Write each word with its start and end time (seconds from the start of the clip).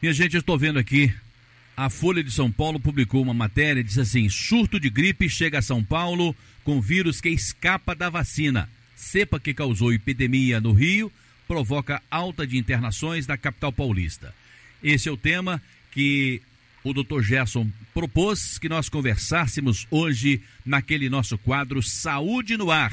Minha 0.00 0.12
gente, 0.12 0.34
eu 0.34 0.40
estou 0.40 0.58
vendo 0.58 0.78
aqui, 0.78 1.12
a 1.74 1.88
Folha 1.88 2.22
de 2.22 2.30
São 2.30 2.52
Paulo 2.52 2.78
publicou 2.78 3.22
uma 3.22 3.32
matéria, 3.32 3.82
diz 3.82 3.96
assim, 3.96 4.28
surto 4.28 4.78
de 4.78 4.90
gripe 4.90 5.26
chega 5.26 5.58
a 5.58 5.62
São 5.62 5.82
Paulo 5.82 6.36
com 6.62 6.82
vírus 6.82 7.18
que 7.18 7.30
escapa 7.30 7.94
da 7.94 8.10
vacina. 8.10 8.68
Cepa 8.94 9.40
que 9.40 9.54
causou 9.54 9.94
epidemia 9.94 10.60
no 10.60 10.72
Rio 10.72 11.10
provoca 11.48 12.02
alta 12.10 12.46
de 12.46 12.58
internações 12.58 13.26
na 13.26 13.38
capital 13.38 13.72
paulista. 13.72 14.34
Esse 14.82 15.08
é 15.08 15.12
o 15.12 15.16
tema 15.16 15.62
que 15.90 16.42
o 16.84 16.92
Dr. 16.92 17.22
Gerson 17.22 17.66
propôs 17.94 18.58
que 18.58 18.68
nós 18.68 18.90
conversássemos 18.90 19.86
hoje 19.90 20.42
naquele 20.64 21.08
nosso 21.08 21.38
quadro 21.38 21.82
Saúde 21.82 22.58
no 22.58 22.70
Ar. 22.70 22.92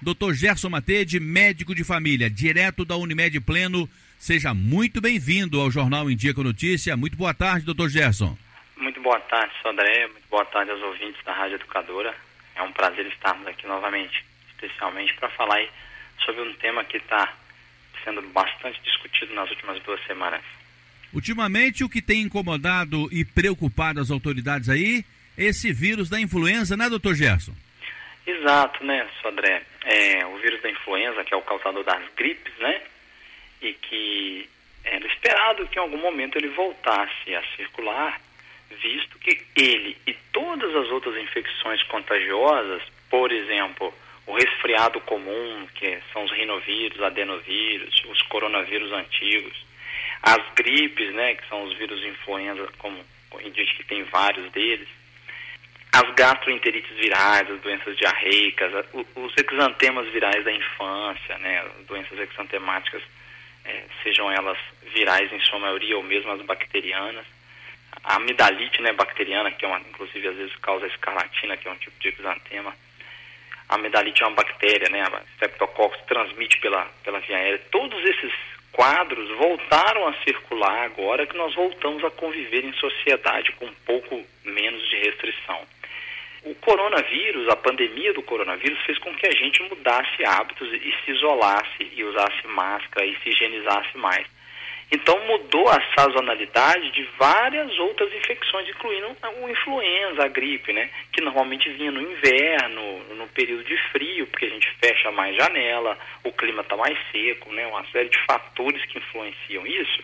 Dr. 0.00 0.32
Gerson 0.32 0.70
Matede, 0.70 1.20
médico 1.20 1.74
de 1.74 1.84
família, 1.84 2.30
direto 2.30 2.86
da 2.86 2.96
Unimed 2.96 3.38
Pleno. 3.40 3.88
Seja 4.18 4.52
muito 4.52 5.00
bem-vindo 5.00 5.60
ao 5.60 5.70
Jornal 5.70 6.10
em 6.10 6.16
Dia 6.16 6.34
com 6.34 6.42
Notícia. 6.42 6.96
Muito 6.96 7.16
boa 7.16 7.32
tarde, 7.32 7.64
doutor 7.64 7.88
Gerson. 7.88 8.36
Muito 8.76 9.00
boa 9.00 9.20
tarde, 9.20 9.52
Sodré. 9.62 10.08
Muito 10.08 10.28
boa 10.28 10.44
tarde 10.44 10.72
aos 10.72 10.82
ouvintes 10.82 11.24
da 11.24 11.32
Rádio 11.32 11.54
Educadora. 11.54 12.12
É 12.56 12.62
um 12.62 12.72
prazer 12.72 13.06
estarmos 13.06 13.46
aqui 13.46 13.64
novamente, 13.68 14.24
especialmente 14.48 15.14
para 15.14 15.28
falar 15.30 15.64
sobre 16.24 16.42
um 16.42 16.52
tema 16.54 16.82
que 16.82 16.96
está 16.96 17.32
sendo 18.02 18.20
bastante 18.22 18.80
discutido 18.82 19.32
nas 19.34 19.48
últimas 19.50 19.80
duas 19.84 20.04
semanas. 20.04 20.42
Ultimamente, 21.14 21.84
o 21.84 21.88
que 21.88 22.02
tem 22.02 22.22
incomodado 22.22 23.08
e 23.12 23.24
preocupado 23.24 24.00
as 24.00 24.10
autoridades 24.10 24.68
aí 24.68 25.04
é 25.38 25.44
esse 25.44 25.72
vírus 25.72 26.10
da 26.10 26.20
influenza, 26.20 26.76
né, 26.76 26.90
doutor 26.90 27.14
Gerson? 27.14 27.52
Exato, 28.26 28.84
né, 28.84 29.06
Sodré? 29.22 29.62
É, 29.84 30.26
o 30.26 30.36
vírus 30.38 30.60
da 30.60 30.68
influenza, 30.68 31.24
que 31.24 31.32
é 31.32 31.36
o 31.36 31.42
causador 31.42 31.84
das 31.84 32.02
gripes, 32.16 32.52
né? 32.58 32.82
E 33.60 33.72
que 33.72 34.48
era 34.84 35.06
esperado 35.06 35.66
que 35.68 35.78
em 35.78 35.82
algum 35.82 35.98
momento 35.98 36.36
ele 36.36 36.48
voltasse 36.48 37.34
a 37.34 37.42
circular, 37.56 38.20
visto 38.82 39.18
que 39.18 39.40
ele 39.56 39.96
e 40.06 40.14
todas 40.32 40.74
as 40.74 40.88
outras 40.88 41.16
infecções 41.16 41.82
contagiosas, 41.84 42.82
por 43.10 43.32
exemplo, 43.32 43.92
o 44.26 44.34
resfriado 44.34 45.00
comum, 45.00 45.66
que 45.74 45.98
são 46.12 46.24
os 46.24 46.30
rinovírus, 46.32 47.00
adenovírus, 47.02 48.02
os 48.08 48.22
coronavírus 48.22 48.92
antigos, 48.92 49.66
as 50.22 50.42
gripes, 50.54 51.12
né, 51.14 51.34
que 51.34 51.48
são 51.48 51.62
os 51.64 51.74
vírus 51.74 52.02
influenza, 52.04 52.68
como 52.78 52.98
indica 53.42 53.74
que 53.74 53.84
tem 53.84 54.02
vários 54.04 54.50
deles, 54.52 54.88
as 55.92 56.14
gastroenterites 56.14 56.94
virais, 56.96 57.50
as 57.50 57.60
doenças 57.60 57.96
diarreicas, 57.96 58.72
os 59.16 59.32
exantemas 59.36 60.06
virais 60.12 60.44
da 60.44 60.52
infância, 60.52 61.38
né, 61.38 61.64
doenças 61.86 62.18
exantemáticas, 62.18 63.02
é, 63.68 63.84
sejam 64.02 64.30
elas 64.30 64.58
virais 64.94 65.32
em 65.32 65.40
sua 65.40 65.58
maioria 65.58 65.96
ou 65.96 66.02
mesmo 66.02 66.32
as 66.32 66.42
bacterianas, 66.42 67.26
a 68.02 68.16
amidalite 68.16 68.80
né, 68.80 68.92
bacteriana, 68.92 69.50
que 69.50 69.64
é 69.64 69.68
uma, 69.68 69.80
inclusive 69.80 70.26
às 70.28 70.36
vezes 70.36 70.56
causa 70.56 70.86
escarlatina, 70.86 71.56
que 71.56 71.68
é 71.68 71.70
um 71.70 71.76
tipo 71.76 71.98
de 72.00 72.08
exantema, 72.08 72.74
a 73.68 73.74
amidalite 73.74 74.22
é 74.22 74.26
uma 74.26 74.34
bactéria, 74.34 74.88
né, 74.88 75.02
a 75.02 75.22
Streptococcus 75.34 76.00
transmite 76.06 76.58
pela, 76.60 76.86
pela 77.04 77.20
via 77.20 77.36
aérea, 77.36 77.58
todos 77.70 78.02
esses 78.04 78.32
quadros 78.72 79.28
voltaram 79.36 80.08
a 80.08 80.14
circular 80.24 80.84
agora 80.84 81.26
que 81.26 81.36
nós 81.36 81.54
voltamos 81.54 82.02
a 82.04 82.10
conviver 82.10 82.64
em 82.64 82.72
sociedade 82.74 83.52
com 83.52 83.66
um 83.66 83.74
pouco 83.84 84.24
menos 84.44 84.88
de 84.88 84.96
restrição. 84.96 85.60
O 86.44 86.54
coronavírus, 86.54 87.48
a 87.48 87.56
pandemia 87.56 88.12
do 88.14 88.22
coronavírus, 88.22 88.78
fez 88.84 88.98
com 88.98 89.14
que 89.14 89.26
a 89.26 89.32
gente 89.32 89.62
mudasse 89.64 90.24
hábitos 90.24 90.72
e 90.72 90.94
se 91.04 91.10
isolasse 91.10 91.90
e 91.94 92.04
usasse 92.04 92.46
máscara 92.46 93.06
e 93.06 93.16
se 93.18 93.30
higienizasse 93.30 93.96
mais. 93.98 94.26
Então 94.90 95.18
mudou 95.26 95.68
a 95.68 95.82
sazonalidade 95.94 96.90
de 96.92 97.02
várias 97.18 97.78
outras 97.78 98.10
infecções, 98.14 98.68
incluindo 98.68 99.14
o 99.42 99.48
influenza, 99.48 100.24
a 100.24 100.28
gripe, 100.28 100.72
né? 100.72 100.88
Que 101.12 101.20
normalmente 101.20 101.68
vinha 101.70 101.90
no 101.90 102.00
inverno, 102.00 103.14
no 103.14 103.28
período 103.28 103.64
de 103.64 103.76
frio, 103.92 104.26
porque 104.28 104.46
a 104.46 104.50
gente 104.50 104.70
fecha 104.82 105.10
mais 105.10 105.36
janela, 105.36 105.98
o 106.24 106.32
clima 106.32 106.62
está 106.62 106.74
mais 106.74 106.96
seco, 107.12 107.52
né? 107.52 107.66
Uma 107.66 107.84
série 107.86 108.08
de 108.08 108.18
fatores 108.24 108.82
que 108.86 108.98
influenciam 108.98 109.66
isso. 109.66 110.02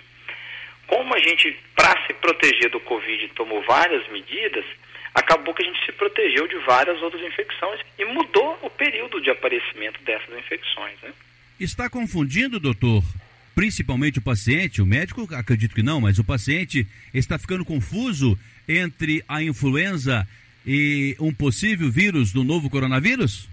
Como 0.86 1.14
a 1.14 1.18
gente, 1.18 1.58
para 1.74 2.06
se 2.06 2.12
proteger 2.12 2.68
do 2.68 2.80
Covid, 2.80 3.28
tomou 3.28 3.62
várias 3.62 4.06
medidas, 4.08 4.66
acabou 5.14 5.54
que 5.54 5.62
a 5.62 5.66
gente 5.66 5.84
se 5.86 5.92
protegeu 5.92 6.46
de 6.48 6.56
várias 6.66 7.00
outras 7.00 7.22
infecções 7.22 7.80
e 7.98 8.04
mudou 8.04 8.58
o 8.62 8.70
período 8.70 9.20
de 9.20 9.30
aparecimento 9.30 10.02
dessas 10.02 10.36
infecções. 10.36 11.00
Né? 11.02 11.12
Está 11.58 11.88
confundindo, 11.88 12.58
doutor, 12.58 13.02
principalmente 13.54 14.18
o 14.18 14.22
paciente, 14.22 14.82
o 14.82 14.86
médico 14.86 15.28
acredito 15.34 15.74
que 15.74 15.82
não, 15.82 16.00
mas 16.00 16.18
o 16.18 16.24
paciente 16.24 16.86
está 17.12 17.38
ficando 17.38 17.64
confuso 17.64 18.36
entre 18.68 19.22
a 19.28 19.42
influenza 19.42 20.26
e 20.66 21.16
um 21.20 21.32
possível 21.32 21.90
vírus 21.90 22.32
do 22.32 22.42
novo 22.42 22.68
coronavírus? 22.70 23.48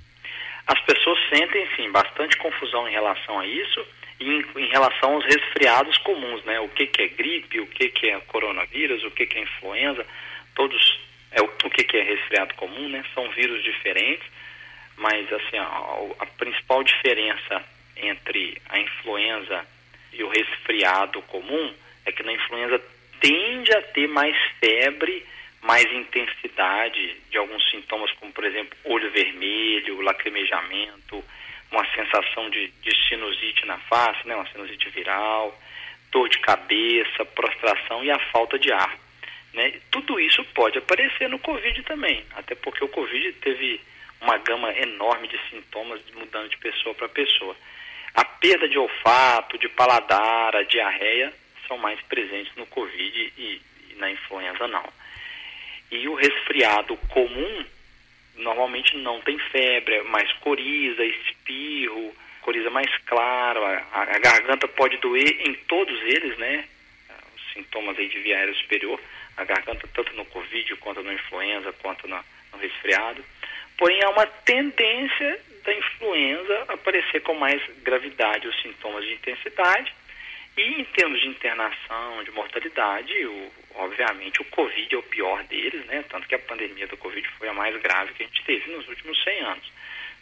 As 0.65 0.79
pessoas 0.81 1.19
sentem, 1.29 1.67
sim, 1.75 1.91
bastante 1.91 2.37
confusão 2.37 2.87
em 2.87 2.91
relação 2.91 3.39
a 3.39 3.45
isso 3.45 3.85
e 4.19 4.25
em, 4.25 4.45
em 4.63 4.69
relação 4.69 5.15
aos 5.15 5.25
resfriados 5.25 5.97
comuns, 5.99 6.43
né? 6.45 6.59
O 6.59 6.69
que, 6.69 6.87
que 6.87 7.01
é 7.01 7.07
gripe, 7.09 7.59
o 7.59 7.67
que, 7.67 7.89
que 7.89 8.07
é 8.07 8.19
coronavírus, 8.21 9.03
o 9.03 9.11
que, 9.11 9.25
que 9.25 9.37
é 9.37 9.43
influenza, 9.43 10.05
todos, 10.55 10.99
é 11.31 11.41
o, 11.41 11.45
o 11.45 11.69
que, 11.69 11.83
que 11.83 11.97
é 11.97 12.03
resfriado 12.03 12.53
comum, 12.55 12.89
né? 12.89 13.03
São 13.13 13.29
vírus 13.31 13.63
diferentes, 13.63 14.25
mas, 14.97 15.31
assim, 15.31 15.57
a, 15.57 15.65
a 16.19 16.25
principal 16.25 16.83
diferença 16.83 17.63
entre 17.95 18.61
a 18.69 18.79
influenza 18.79 19.65
e 20.13 20.23
o 20.23 20.29
resfriado 20.29 21.21
comum 21.23 21.73
é 22.05 22.11
que 22.11 22.23
na 22.23 22.33
influenza 22.33 22.81
tende 23.19 23.71
a 23.73 23.81
ter 23.81 24.07
mais 24.07 24.35
febre, 24.59 25.25
mais 25.61 25.85
intensidade 25.93 27.17
de 27.29 27.37
alguns 27.37 27.69
sintomas, 27.69 28.11
como 28.13 28.31
por 28.33 28.43
exemplo 28.43 28.77
olho 28.83 29.09
vermelho, 29.11 30.01
lacrimejamento, 30.01 31.23
uma 31.71 31.85
sensação 31.95 32.49
de, 32.49 32.67
de 32.81 33.07
sinusite 33.07 33.65
na 33.65 33.77
face, 33.77 34.27
né, 34.27 34.35
uma 34.35 34.47
sinusite 34.47 34.89
viral, 34.89 35.57
dor 36.11 36.27
de 36.27 36.39
cabeça, 36.39 37.23
prostração 37.23 38.03
e 38.03 38.11
a 38.11 38.19
falta 38.31 38.59
de 38.59 38.71
ar. 38.71 38.97
Né? 39.53 39.73
Tudo 39.91 40.19
isso 40.19 40.43
pode 40.53 40.77
aparecer 40.77 41.27
no 41.29 41.39
Covid 41.39 41.83
também, 41.83 42.23
até 42.35 42.55
porque 42.55 42.83
o 42.83 42.89
Covid 42.89 43.33
teve 43.33 43.81
uma 44.21 44.37
gama 44.37 44.71
enorme 44.77 45.27
de 45.27 45.39
sintomas 45.49 46.01
mudando 46.13 46.49
de 46.49 46.57
pessoa 46.57 46.95
para 46.95 47.09
pessoa. 47.09 47.55
A 48.13 48.23
perda 48.23 48.67
de 48.67 48.77
olfato, 48.77 49.57
de 49.57 49.67
paladar, 49.69 50.55
a 50.55 50.63
diarreia 50.63 51.33
são 51.67 51.77
mais 51.77 51.99
presentes 52.01 52.53
no 52.55 52.65
Covid 52.67 53.33
e, 53.37 53.61
e 53.89 53.95
na 53.95 54.11
influenza 54.11 54.67
não. 54.67 54.85
E 55.89 56.07
o 56.07 56.15
resfriado 56.15 56.95
comum 57.09 57.65
normalmente 58.35 58.95
não 58.97 59.21
tem 59.21 59.37
febre, 59.37 59.95
é 59.95 60.03
mais 60.03 60.31
coriza, 60.33 61.03
espirro, 61.03 62.15
coriza 62.41 62.69
mais 62.69 62.89
clara, 63.05 63.85
a, 63.91 64.01
a, 64.01 64.19
garganta 64.19 64.67
pode 64.67 64.97
doer 64.97 65.47
em 65.47 65.53
todos 65.67 65.99
eles, 66.03 66.37
né? 66.37 66.65
Os 67.35 67.53
sintomas 67.53 67.97
aí 67.97 68.07
de 68.07 68.19
via 68.19 68.37
aérea 68.37 68.53
superior, 68.55 68.99
a 69.37 69.43
garganta 69.43 69.87
tanto 69.93 70.13
no 70.13 70.25
Covid 70.25 70.75
quanto 70.77 71.01
na 71.03 71.13
influenza, 71.13 71.73
quanto 71.73 72.07
no 72.07 72.19
resfriado. 72.59 73.23
Porém, 73.77 74.03
há 74.03 74.09
uma 74.09 74.25
tendência 74.25 75.39
da 75.63 75.73
influenza 75.73 76.65
aparecer 76.67 77.21
com 77.21 77.33
mais 77.33 77.61
gravidade 77.83 78.47
os 78.47 78.61
sintomas 78.61 79.05
de 79.05 79.13
intensidade. 79.13 79.93
E 80.57 80.81
em 80.81 80.83
termos 80.83 81.21
de 81.21 81.27
internação, 81.27 82.23
de 82.23 82.31
mortalidade, 82.31 83.25
o, 83.25 83.51
obviamente 83.75 84.41
o 84.41 84.45
Covid 84.45 84.93
é 84.93 84.97
o 84.97 85.03
pior 85.03 85.43
deles, 85.43 85.85
né? 85.85 86.03
Tanto 86.09 86.27
que 86.27 86.35
a 86.35 86.39
pandemia 86.39 86.87
do 86.87 86.97
Covid 86.97 87.25
foi 87.39 87.47
a 87.47 87.53
mais 87.53 87.79
grave 87.81 88.13
que 88.13 88.23
a 88.23 88.25
gente 88.25 88.43
teve 88.43 88.69
nos 88.71 88.87
últimos 88.87 89.23
100 89.23 89.39
anos. 89.41 89.71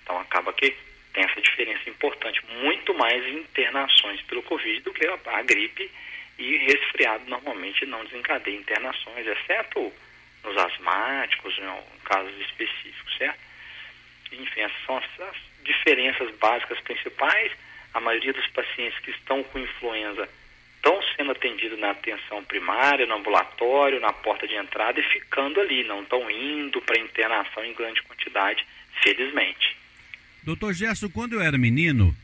Então 0.03 0.19
acaba 0.19 0.53
que 0.53 0.75
tem 1.13 1.23
essa 1.23 1.41
diferença 1.41 1.89
importante, 1.89 2.41
muito 2.61 2.93
mais 2.93 3.25
internações 3.27 4.21
pelo 4.23 4.43
Covid 4.43 4.81
do 4.81 4.93
que 4.93 5.07
a, 5.07 5.17
a 5.25 5.41
gripe 5.41 5.89
e 6.39 6.57
resfriado 6.57 7.29
normalmente 7.29 7.85
não 7.85 8.03
desencadeia 8.05 8.57
internações, 8.57 9.27
exceto 9.27 9.93
nos 10.43 10.57
asmáticos, 10.57 11.53
em 11.59 11.99
casos 12.05 12.33
específicos, 12.39 13.17
certo? 13.17 13.39
Enfim, 14.31 14.61
essas 14.61 14.85
são 14.85 14.97
as 14.97 15.35
diferenças 15.63 16.33
básicas 16.37 16.79
principais. 16.79 17.51
A 17.93 17.99
maioria 17.99 18.31
dos 18.31 18.47
pacientes 18.47 18.97
que 18.99 19.11
estão 19.11 19.43
com 19.43 19.59
influenza 19.59 20.29
estão 20.77 21.01
sendo 21.17 21.31
atendidos 21.31 21.77
na 21.77 21.91
atenção 21.91 22.43
primária, 22.45 23.05
no 23.05 23.15
ambulatório, 23.15 23.99
na 23.99 24.13
porta 24.13 24.47
de 24.47 24.55
entrada 24.55 24.97
e 24.99 25.03
ficando 25.03 25.59
ali, 25.59 25.83
não 25.83 26.03
estão 26.03 26.31
indo 26.31 26.79
para 26.81 26.99
internação 26.99 27.65
em 27.65 27.73
grande 27.73 28.01
quantidade, 28.03 28.65
felizmente. 29.03 29.75
Doutor 30.43 30.73
Gerson, 30.73 31.09
quando 31.09 31.33
eu 31.33 31.41
era 31.41 31.57
menino, 31.57 32.15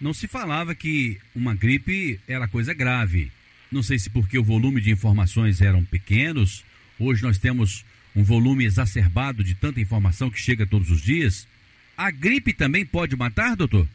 não 0.00 0.14
se 0.14 0.28
falava 0.28 0.74
que 0.74 1.18
uma 1.34 1.54
gripe 1.54 2.20
era 2.28 2.46
coisa 2.46 2.72
grave. 2.72 3.32
Não 3.70 3.82
sei 3.82 3.98
se 3.98 4.10
porque 4.10 4.38
o 4.38 4.44
volume 4.44 4.80
de 4.80 4.90
informações 4.90 5.60
eram 5.60 5.84
pequenos, 5.84 6.64
hoje 6.98 7.22
nós 7.22 7.38
temos 7.38 7.84
um 8.14 8.22
volume 8.22 8.64
exacerbado 8.64 9.44
de 9.44 9.54
tanta 9.54 9.80
informação 9.80 10.30
que 10.30 10.40
chega 10.40 10.66
todos 10.66 10.90
os 10.90 11.02
dias. 11.02 11.46
A 11.96 12.10
gripe 12.10 12.52
também 12.52 12.84
pode 12.86 13.16
matar, 13.16 13.56
doutor? 13.56 13.86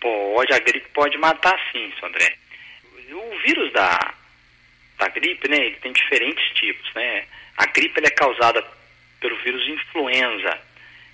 Pode, 0.00 0.52
a 0.52 0.58
gripe 0.60 0.88
pode 0.94 1.18
matar 1.18 1.58
sim, 1.72 1.92
Sandré. 2.00 2.36
O 3.10 3.38
vírus 3.44 3.72
da, 3.72 4.14
da 4.98 5.08
gripe, 5.08 5.48
né, 5.48 5.56
ele 5.56 5.76
tem 5.76 5.92
diferentes 5.92 6.44
tipos, 6.54 6.88
né? 6.94 7.24
A 7.56 7.66
gripe 7.66 8.00
é 8.04 8.10
causada 8.10 8.64
pelo 9.20 9.36
vírus 9.42 9.66
influenza. 9.66 10.58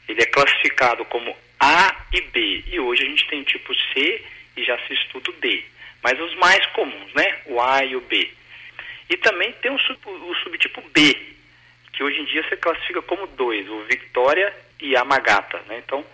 Ele 0.09 0.21
é 0.21 0.27
classificado 0.27 1.05
como 1.07 1.35
A 1.59 2.05
e 2.13 2.21
B. 2.21 2.65
E 2.67 2.79
hoje 2.79 3.03
a 3.03 3.09
gente 3.09 3.27
tem 3.29 3.43
tipo 3.45 3.75
C 3.75 4.23
e 4.57 4.65
já 4.65 4.79
se 4.87 4.93
estuda 4.93 5.31
o 5.31 5.35
D. 5.41 5.65
Mas 6.05 6.21
os 6.21 6.35
mais 6.35 6.65
comuns, 6.67 7.15
né? 7.15 7.39
O 7.47 7.59
A 7.59 7.83
e 7.83 7.97
o 7.97 8.01
B. 8.03 8.31
E 9.09 9.17
também 9.17 9.53
tem 9.55 9.71
o, 9.71 9.79
sub, 9.79 9.99
o 10.07 10.35
subtipo 10.43 10.83
B, 10.93 11.17
que 11.95 12.05
hoje 12.05 12.21
em 12.21 12.27
dia 12.27 12.47
se 12.47 12.57
classifica 12.59 13.01
como 13.01 13.27
dois, 13.29 13.67
o 13.71 13.83
Victoria 13.85 14.55
e 14.79 14.95
a 14.95 15.03
Magata. 15.03 15.63
Né? 15.67 15.79
Então, 15.79 16.05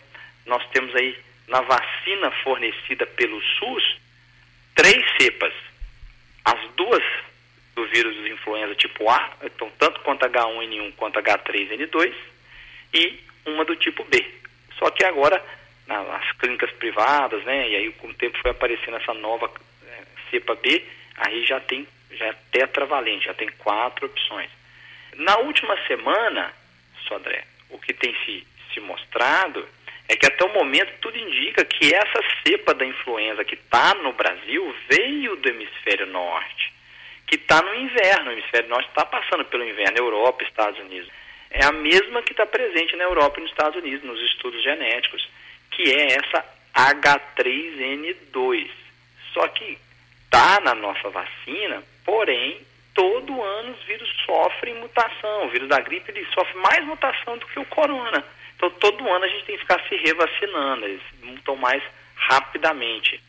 nós 0.46 0.64
temos 0.69 0.94
aí 0.94 1.19
na 1.48 1.60
vacina 1.62 2.31
fornecida 2.44 3.04
pelo 3.04 3.42
SUS 3.58 3.98
três 4.76 5.04
cepas. 5.20 5.52
As 6.44 6.70
duas 6.76 7.02
do 7.75 7.84
vírus 7.88 8.14
de 8.14 8.31
influenza 8.31 8.75
tipo 8.76 9.10
A, 9.10 9.32
então 9.42 9.70
tanto 9.76 10.00
quanto 10.00 10.25
H1N1 10.25 10.94
quanto 10.94 11.19
H3N2, 11.19 12.14
e 12.94 13.20
uma 13.44 13.64
do 13.64 13.75
tipo 13.75 14.04
B. 14.04 14.25
Só 14.78 14.88
que 14.90 15.04
agora, 15.04 15.42
nas 15.87 16.32
clínicas 16.38 16.70
privadas, 16.72 17.42
né, 17.44 17.69
e 17.69 17.76
aí 17.76 17.92
com 17.92 18.08
o 18.08 18.14
tempo 18.14 18.38
foi 18.40 18.52
aparecendo 18.52 18.96
essa 18.96 19.14
nova 19.14 19.50
cepa 20.31 20.55
B, 20.55 20.85
aí 21.17 21.44
já 21.44 21.61
tem, 21.61 21.87
já 22.12 22.27
é 22.27 22.35
tetravalente, 22.53 23.27
já 23.27 23.35
tem 23.35 23.49
quatro 23.59 24.06
opções. 24.06 24.50
Na 25.15 25.38
última 25.38 25.77
semana, 25.87 26.53
Sodré, 27.06 27.44
o 27.69 27.79
que 27.79 27.93
tem 27.93 28.15
se, 28.25 28.47
se 28.73 28.81
mostrado 28.81 29.67
é 30.09 30.17
que 30.17 30.27
até 30.27 30.44
o 30.44 30.53
momento 30.53 30.93
tudo 31.00 31.17
indica 31.17 31.65
que 31.65 31.94
essa 31.94 32.21
cepa 32.44 32.75
da 32.75 32.85
influenza 32.85 33.44
que 33.44 33.55
está 33.55 33.94
no 33.94 34.12
Brasil 34.12 34.75
veio 34.88 35.37
do 35.37 35.49
hemisfério 35.49 36.06
norte, 36.06 36.73
que 37.29 37.37
está 37.37 37.62
no 37.62 37.75
inverno. 37.76 38.31
O 38.31 38.33
hemisfério 38.33 38.69
norte 38.69 38.88
está 38.88 39.06
passando 39.06 39.44
pelo 39.44 39.62
inverno, 39.62 39.99
Europa, 39.99 40.43
Estados 40.43 40.81
Unidos. 40.81 41.09
É 41.49 41.65
a 41.65 41.71
mesma 41.71 42.23
que 42.23 42.33
está 42.33 42.44
presente 42.44 42.97
na 42.97 43.05
Europa 43.05 43.38
e 43.38 43.43
nos 43.43 43.53
Estados 43.53 43.81
Unidos, 43.81 44.05
nos 44.05 44.21
estudos 44.31 44.61
genéticos, 44.65 45.29
que 45.71 45.93
é 45.93 46.15
essa 46.15 46.44
H3N2. 46.75 48.69
Só 49.33 49.47
que 49.49 49.79
está 50.31 50.61
na 50.61 50.75
nossa 50.77 51.11
vacina, 51.11 51.82
porém, 52.05 52.61
todo 52.94 53.43
ano 53.43 53.73
os 53.73 53.82
vírus 53.85 54.09
sofrem 54.25 54.77
mutação. 54.77 55.47
O 55.47 55.50
vírus 55.50 55.69
da 55.69 55.81
gripe 55.81 56.12
ele 56.12 56.25
sofre 56.32 56.56
mais 56.59 56.85
mutação 56.85 57.37
do 57.37 57.47
que 57.47 57.59
o 57.59 57.65
corona. 57.65 58.25
Então, 58.56 58.71
todo 58.71 59.09
ano 59.09 59.25
a 59.25 59.29
gente 59.29 59.44
tem 59.44 59.56
que 59.56 59.62
ficar 59.62 59.82
se 59.88 59.97
revacinando, 59.97 60.87
eles 60.87 61.03
mutam 61.23 61.56
mais 61.56 61.82
rapidamente. 62.15 63.21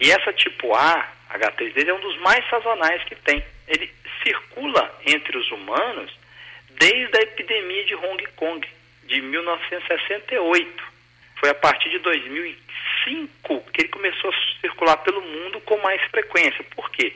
E 0.00 0.10
essa 0.10 0.32
tipo 0.32 0.74
A, 0.74 1.08
H3D, 1.34 1.86
é 1.86 1.94
um 1.94 2.00
dos 2.00 2.18
mais 2.18 2.44
sazonais 2.48 3.04
que 3.04 3.14
tem. 3.14 3.44
Ele 3.68 3.92
circula 4.22 4.98
entre 5.06 5.38
os 5.38 5.50
humanos 5.52 6.10
desde 6.70 7.16
a 7.16 7.22
epidemia 7.22 7.84
de 7.84 7.94
Hong 7.94 8.26
Kong, 8.34 8.68
de 9.04 9.20
1968. 9.20 10.82
Foi 11.36 11.50
a 11.50 11.54
partir 11.54 11.90
de 11.90 11.98
2005 13.04 13.70
que 13.72 13.82
ele 13.82 13.88
começou 13.88 14.30
a 14.30 14.60
circular 14.60 14.96
pelo 14.98 15.20
mundo 15.20 15.60
com 15.60 15.76
mais 15.78 16.00
frequência. 16.10 16.64
Por 16.74 16.90
quê? 16.90 17.14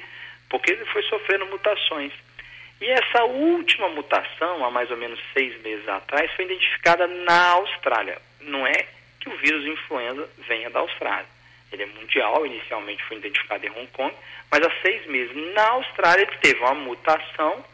Porque 0.49 0.73
ele 0.73 0.85
foi 0.87 1.03
sofrendo 1.05 1.47
mutações. 1.47 2.13
E 2.81 2.87
essa 2.87 3.25
última 3.25 3.89
mutação, 3.89 4.65
há 4.65 4.71
mais 4.71 4.91
ou 4.91 4.97
menos 4.97 5.19
seis 5.33 5.61
meses 5.63 5.87
atrás, 5.89 6.31
foi 6.33 6.45
identificada 6.45 7.07
na 7.07 7.51
Austrália. 7.51 8.21
Não 8.41 8.67
é 8.67 8.87
que 9.21 9.29
o 9.29 9.37
vírus 9.39 9.67
influenza 9.67 10.29
venha 10.47 10.71
da 10.71 10.81
Austrália. 10.81 11.27
Ele 11.73 11.83
é 11.83 11.87
mundial, 11.87 12.47
inicialmente 12.47 13.03
foi 13.05 13.17
identificado 13.19 13.67
em 13.67 13.71
Hong 13.71 13.89
Kong, 13.89 14.15
mas 14.51 14.63
há 14.63 14.71
seis 14.81 15.05
meses 15.07 15.35
na 15.55 15.69
Austrália 15.71 16.23
ele 16.23 16.39
teve 16.41 16.61
uma 16.61 16.75
mutação 16.75 17.65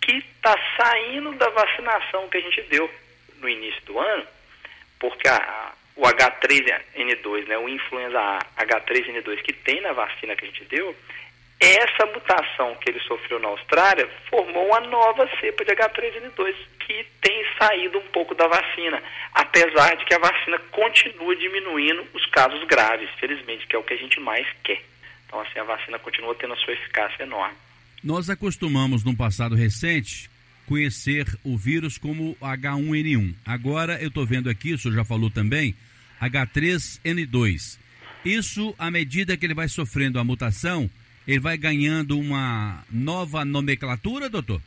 que 0.00 0.16
está 0.16 0.56
saindo 0.76 1.32
da 1.34 1.48
vacinação 1.50 2.28
que 2.28 2.38
a 2.38 2.40
gente 2.40 2.62
deu 2.62 2.90
no 3.38 3.48
início 3.48 3.80
do 3.82 3.98
ano, 3.98 4.26
porque 4.98 5.28
a, 5.28 5.72
o 5.96 6.02
H3N2, 6.02 7.48
né, 7.48 7.56
o 7.58 7.68
influenza 7.68 8.18
A, 8.18 8.38
H3N2 8.64 9.42
que 9.42 9.52
tem 9.52 9.80
na 9.80 9.92
vacina 9.92 10.36
que 10.36 10.44
a 10.44 10.48
gente 10.48 10.64
deu, 10.66 10.94
essa 11.58 12.04
mutação 12.06 12.74
que 12.76 12.90
ele 12.90 13.00
sofreu 13.00 13.38
na 13.38 13.48
Austrália 13.48 14.06
formou 14.28 14.66
uma 14.66 14.80
nova 14.80 15.28
cepa 15.40 15.64
de 15.64 15.72
H3N2 15.72 16.54
que 16.80 17.06
tem 17.20 17.44
saído 17.58 17.98
um 17.98 18.06
pouco 18.08 18.34
da 18.34 18.46
vacina, 18.46 19.02
apesar 19.32 19.96
de 19.96 20.04
que 20.04 20.14
a 20.14 20.18
vacina 20.18 20.58
continua 20.70 21.34
diminuindo 21.34 22.06
os 22.12 22.26
casos 22.26 22.62
graves, 22.64 23.08
felizmente, 23.18 23.66
que 23.66 23.74
é 23.74 23.78
o 23.78 23.82
que 23.82 23.94
a 23.94 23.96
gente 23.96 24.20
mais 24.20 24.46
quer. 24.62 24.82
Então, 25.26 25.40
assim, 25.40 25.58
a 25.58 25.64
vacina 25.64 25.98
continua 25.98 26.34
tendo 26.34 26.52
a 26.52 26.56
sua 26.56 26.74
eficácia 26.74 27.22
enorme. 27.22 27.56
Nós 28.04 28.30
acostumamos, 28.30 29.02
num 29.02 29.16
passado 29.16 29.56
recente, 29.56 30.30
conhecer 30.66 31.26
o 31.42 31.56
vírus 31.56 31.96
como 31.96 32.36
H1N1. 32.36 33.34
Agora, 33.44 34.00
eu 34.00 34.08
estou 34.08 34.26
vendo 34.26 34.50
aqui, 34.50 34.74
o 34.74 34.78
senhor 34.78 34.94
já 34.94 35.04
falou 35.04 35.30
também, 35.30 35.74
H3N2. 36.20 37.78
Isso, 38.24 38.74
à 38.78 38.90
medida 38.90 39.36
que 39.36 39.46
ele 39.46 39.54
vai 39.54 39.68
sofrendo 39.68 40.18
a 40.18 40.24
mutação, 40.24 40.90
ele 41.26 41.40
vai 41.40 41.56
ganhando 41.56 42.18
uma 42.18 42.84
nova 42.90 43.44
nomenclatura, 43.44 44.28
doutor? 44.28 44.60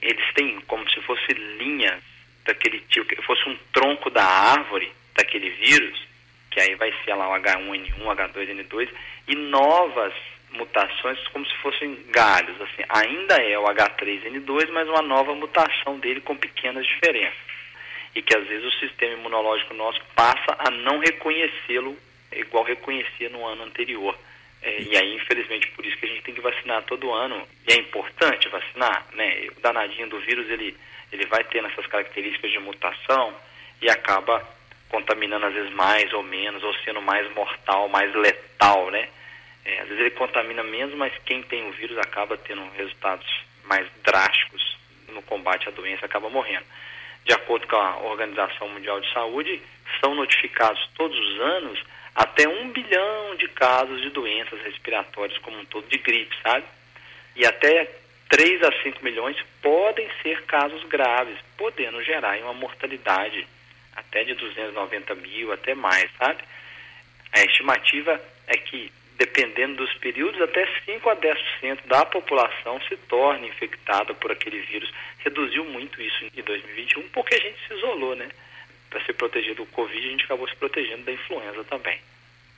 Eles 0.00 0.24
têm 0.34 0.60
como 0.66 0.88
se 0.90 1.00
fosse 1.02 1.32
linhas 1.58 2.02
daquele 2.44 2.80
tipo, 2.88 3.22
fosse 3.22 3.48
um 3.48 3.56
tronco 3.72 4.10
da 4.10 4.24
árvore 4.24 4.90
daquele 5.16 5.50
vírus, 5.50 6.06
que 6.50 6.60
aí 6.60 6.74
vai 6.74 6.92
ser 7.04 7.14
lá 7.14 7.28
o 7.30 7.40
H1N1, 7.40 7.98
H2N2, 7.98 8.88
e 9.28 9.34
novas 9.36 10.12
mutações 10.52 11.18
como 11.28 11.46
se 11.46 11.56
fossem 11.58 11.98
galhos. 12.10 12.60
Assim, 12.60 12.82
ainda 12.88 13.36
é 13.36 13.58
o 13.58 13.64
H3N2, 13.64 14.70
mas 14.72 14.88
uma 14.88 15.02
nova 15.02 15.34
mutação 15.34 15.98
dele 15.98 16.20
com 16.20 16.36
pequenas 16.36 16.86
diferenças. 16.86 17.51
E 18.14 18.22
que 18.22 18.36
às 18.36 18.46
vezes 18.46 18.64
o 18.66 18.78
sistema 18.78 19.14
imunológico 19.14 19.74
nosso 19.74 20.00
passa 20.14 20.56
a 20.58 20.70
não 20.70 20.98
reconhecê-lo 20.98 21.96
igual 22.36 22.64
reconhecia 22.64 23.28
no 23.28 23.44
ano 23.46 23.64
anterior. 23.64 24.16
É, 24.62 24.80
e 24.80 24.96
aí, 24.96 25.14
infelizmente, 25.16 25.68
por 25.72 25.84
isso 25.84 25.96
que 25.96 26.06
a 26.06 26.08
gente 26.08 26.22
tem 26.22 26.34
que 26.34 26.40
vacinar 26.40 26.82
todo 26.84 27.12
ano. 27.12 27.46
E 27.68 27.72
é 27.72 27.76
importante 27.76 28.48
vacinar, 28.48 29.06
né? 29.12 29.48
O 29.56 29.60
danadinho 29.60 30.08
do 30.08 30.20
vírus, 30.20 30.48
ele, 30.48 30.76
ele 31.10 31.26
vai 31.26 31.42
tendo 31.44 31.68
essas 31.68 31.86
características 31.86 32.50
de 32.50 32.58
mutação 32.58 33.34
e 33.80 33.90
acaba 33.90 34.46
contaminando 34.88 35.46
às 35.46 35.54
vezes 35.54 35.72
mais 35.72 36.12
ou 36.12 36.22
menos, 36.22 36.62
ou 36.62 36.74
sendo 36.84 37.00
mais 37.02 37.28
mortal, 37.34 37.88
mais 37.88 38.14
letal, 38.14 38.90
né? 38.90 39.08
É, 39.64 39.80
às 39.80 39.88
vezes 39.88 40.00
ele 40.00 40.10
contamina 40.10 40.62
menos, 40.62 40.94
mas 40.94 41.12
quem 41.24 41.42
tem 41.42 41.68
o 41.68 41.72
vírus 41.72 41.98
acaba 41.98 42.36
tendo 42.36 42.62
resultados 42.76 43.26
mais 43.64 43.86
drásticos 44.04 44.76
no 45.08 45.22
combate 45.22 45.68
à 45.68 45.72
doença, 45.72 46.06
acaba 46.06 46.28
morrendo. 46.28 46.64
De 47.24 47.32
acordo 47.32 47.66
com 47.66 47.76
a 47.76 47.98
Organização 47.98 48.68
Mundial 48.68 49.00
de 49.00 49.12
Saúde, 49.12 49.62
são 50.00 50.14
notificados 50.14 50.88
todos 50.96 51.18
os 51.18 51.40
anos 51.40 51.82
até 52.14 52.46
um 52.48 52.70
bilhão 52.70 53.36
de 53.36 53.48
casos 53.48 54.00
de 54.02 54.10
doenças 54.10 54.60
respiratórias 54.62 55.38
como 55.38 55.58
um 55.58 55.64
todo, 55.64 55.88
de 55.88 55.98
gripe, 55.98 56.34
sabe? 56.42 56.64
E 57.36 57.46
até 57.46 57.90
3 58.28 58.62
a 58.62 58.82
5 58.82 59.04
milhões 59.04 59.36
podem 59.62 60.08
ser 60.22 60.42
casos 60.42 60.82
graves, 60.84 61.38
podendo 61.56 62.02
gerar 62.02 62.38
uma 62.38 62.54
mortalidade 62.54 63.46
até 63.94 64.24
de 64.24 64.34
290 64.34 65.14
mil, 65.16 65.52
até 65.52 65.74
mais, 65.74 66.10
sabe? 66.18 66.42
A 67.32 67.40
estimativa 67.44 68.20
é 68.46 68.56
que, 68.56 68.92
dependendo 69.18 69.76
dos 69.76 69.94
períodos, 69.94 70.40
até 70.40 70.66
5 70.84 71.08
a 71.08 71.16
10% 71.16 71.86
da 71.86 72.04
população 72.04 72.80
se 72.88 72.96
torne 73.08 73.48
infectada 73.48 74.14
por 74.14 74.32
aquele 74.32 74.60
vírus. 74.60 74.90
Reduziu 75.18 75.64
muito 75.64 76.00
isso 76.00 76.24
em 76.36 76.42
2021 76.42 77.08
porque 77.10 77.34
a 77.34 77.40
gente 77.40 77.58
se 77.66 77.74
isolou, 77.74 78.16
né? 78.16 78.28
para 78.92 79.04
se 79.06 79.12
proteger 79.14 79.56
do 79.56 79.64
Covid, 79.66 80.06
a 80.06 80.10
gente 80.10 80.24
acabou 80.24 80.46
se 80.46 80.54
protegendo 80.56 81.02
da 81.04 81.12
influenza 81.12 81.64
também. 81.64 81.98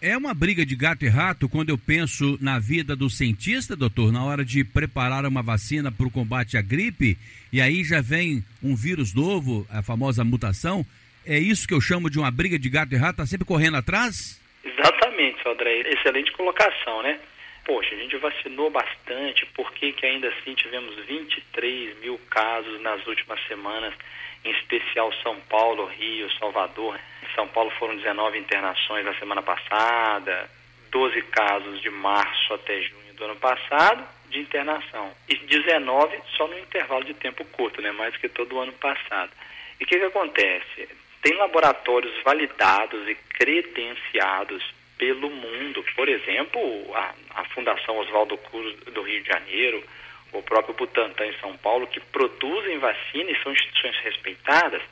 É 0.01 0.17
uma 0.17 0.35
briga 0.35 0.67
de 0.67 0.75
gato 0.75 1.05
e 1.05 1.09
rato 1.09 1.49
quando 1.49 1.71
eu 1.71 1.79
penso 1.79 2.37
na 2.41 2.59
vida 2.59 2.97
do 2.97 3.09
cientista, 3.09 3.77
doutor, 3.77 4.13
na 4.13 4.25
hora 4.25 4.45
de 4.45 4.65
preparar 4.65 5.25
uma 5.25 5.43
vacina 5.43 5.91
para 5.91 6.07
o 6.07 6.11
combate 6.11 6.59
à 6.59 6.61
gripe, 6.61 7.17
e 7.53 7.61
aí 7.61 7.85
já 7.85 8.01
vem 8.01 8.45
um 8.63 8.75
vírus 8.75 9.15
novo, 9.15 9.67
a 9.71 9.81
famosa 9.81 10.25
mutação. 10.25 10.85
É 11.25 11.39
isso 11.39 11.67
que 11.67 11.73
eu 11.73 11.81
chamo 11.81 12.11
de 12.11 12.19
uma 12.19 12.31
briga 12.31 12.59
de 12.59 12.69
gato 12.69 12.93
e 12.93 12.99
rato, 12.99 13.13
está 13.13 13.27
sempre 13.27 13.47
correndo 13.47 13.77
atrás? 13.77 14.43
Exatamente, 14.64 15.47
André. 15.47 15.80
Excelente 15.80 16.33
colocação, 16.33 17.02
né? 17.02 17.21
Poxa, 17.64 17.94
a 17.94 17.99
gente 17.99 18.16
vacinou 18.16 18.68
bastante, 18.71 19.47
por 19.47 19.73
que, 19.73 19.92
que 19.92 20.04
ainda 20.04 20.28
assim 20.28 20.54
tivemos 20.54 20.94
23 21.06 21.99
mil 22.00 22.18
casos 22.30 22.80
nas 22.83 23.06
últimas 23.06 23.40
semanas, 23.47 23.94
em 24.44 24.50
especial 24.50 25.11
São 25.23 25.40
Paulo, 25.49 25.87
Rio, 25.87 26.30
Salvador. 26.38 26.99
Em 27.23 27.35
São 27.35 27.49
Paulo 27.49 27.71
foram 27.78 27.97
19 27.97 28.38
internações 28.38 29.04
na 29.04 29.14
semana 29.14 29.42
passada, 29.42 30.50
12 30.90 31.23
casos 31.23 31.80
de 31.80 31.88
março 31.88 32.52
até 32.52 32.83
junho 32.83 33.14
do 33.14 33.25
ano 33.25 33.37
passado 33.37 34.06
de 34.28 34.40
internação. 34.40 35.12
E 35.28 35.37
19 35.37 36.21
só 36.37 36.47
no 36.47 36.59
intervalo 36.59 37.04
de 37.04 37.14
tempo 37.14 37.44
curto, 37.47 37.80
né? 37.80 37.92
mais 37.92 38.16
que 38.16 38.28
todo 38.28 38.56
o 38.56 38.61
ano 38.61 38.73
passado. 38.75 39.30
E 39.80 39.85
o 39.85 39.87
que, 39.87 39.99
que 39.99 40.04
acontece? 40.04 40.88
Tem 41.25 41.33
laboratórios 41.37 42.12
validados 42.23 43.09
e 43.09 43.14
credenciados 43.14 44.62
pelo 44.99 45.31
mundo. 45.31 45.83
Por 45.97 46.07
exemplo, 46.07 46.61
a, 46.95 47.14
a 47.37 47.45
Fundação 47.47 47.97
Oswaldo 47.97 48.37
Cruz 48.37 48.76
do 48.93 49.00
Rio 49.00 49.23
de 49.23 49.28
Janeiro, 49.28 49.83
o 50.35 50.43
próprio 50.43 50.75
Butantan 50.75 51.25
em 51.25 51.38
São 51.40 51.57
Paulo, 51.57 51.87
que 51.87 51.99
produzem 51.99 52.76
vacina 52.76 53.31
e 53.31 53.43
são 53.43 53.52
instituições 53.52 53.97
respeitadas, 54.04 54.83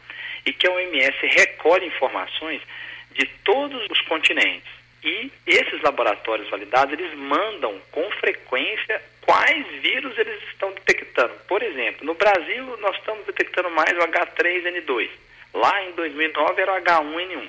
e 0.46 0.54
que 0.54 0.66
a 0.66 0.72
OMS 0.72 1.18
recolhe 1.20 1.88
informações 1.88 2.62
de 3.10 3.26
todos 3.44 3.84
os 3.90 4.00
continentes. 4.00 4.72
E 5.04 5.30
esses 5.46 5.82
laboratórios 5.82 6.48
validados, 6.48 6.98
eles 6.98 7.12
mandam 7.12 7.78
com 7.90 8.10
frequência 8.12 9.02
quais 9.20 9.66
vírus 9.82 10.16
eles 10.16 10.42
estão 10.44 10.72
detectando. 10.72 11.34
Por 11.46 11.62
exemplo, 11.62 12.06
no 12.06 12.14
Brasil 12.14 12.78
nós 12.78 12.96
estamos 12.96 13.26
detectando 13.26 13.68
mais 13.68 13.92
o 13.98 14.00
H3N2. 14.00 15.10
Lá 15.54 15.82
em 15.85 15.92
2009 15.92 16.62
era 16.62 16.73
o 16.73 16.82
H1N1. 16.82 17.49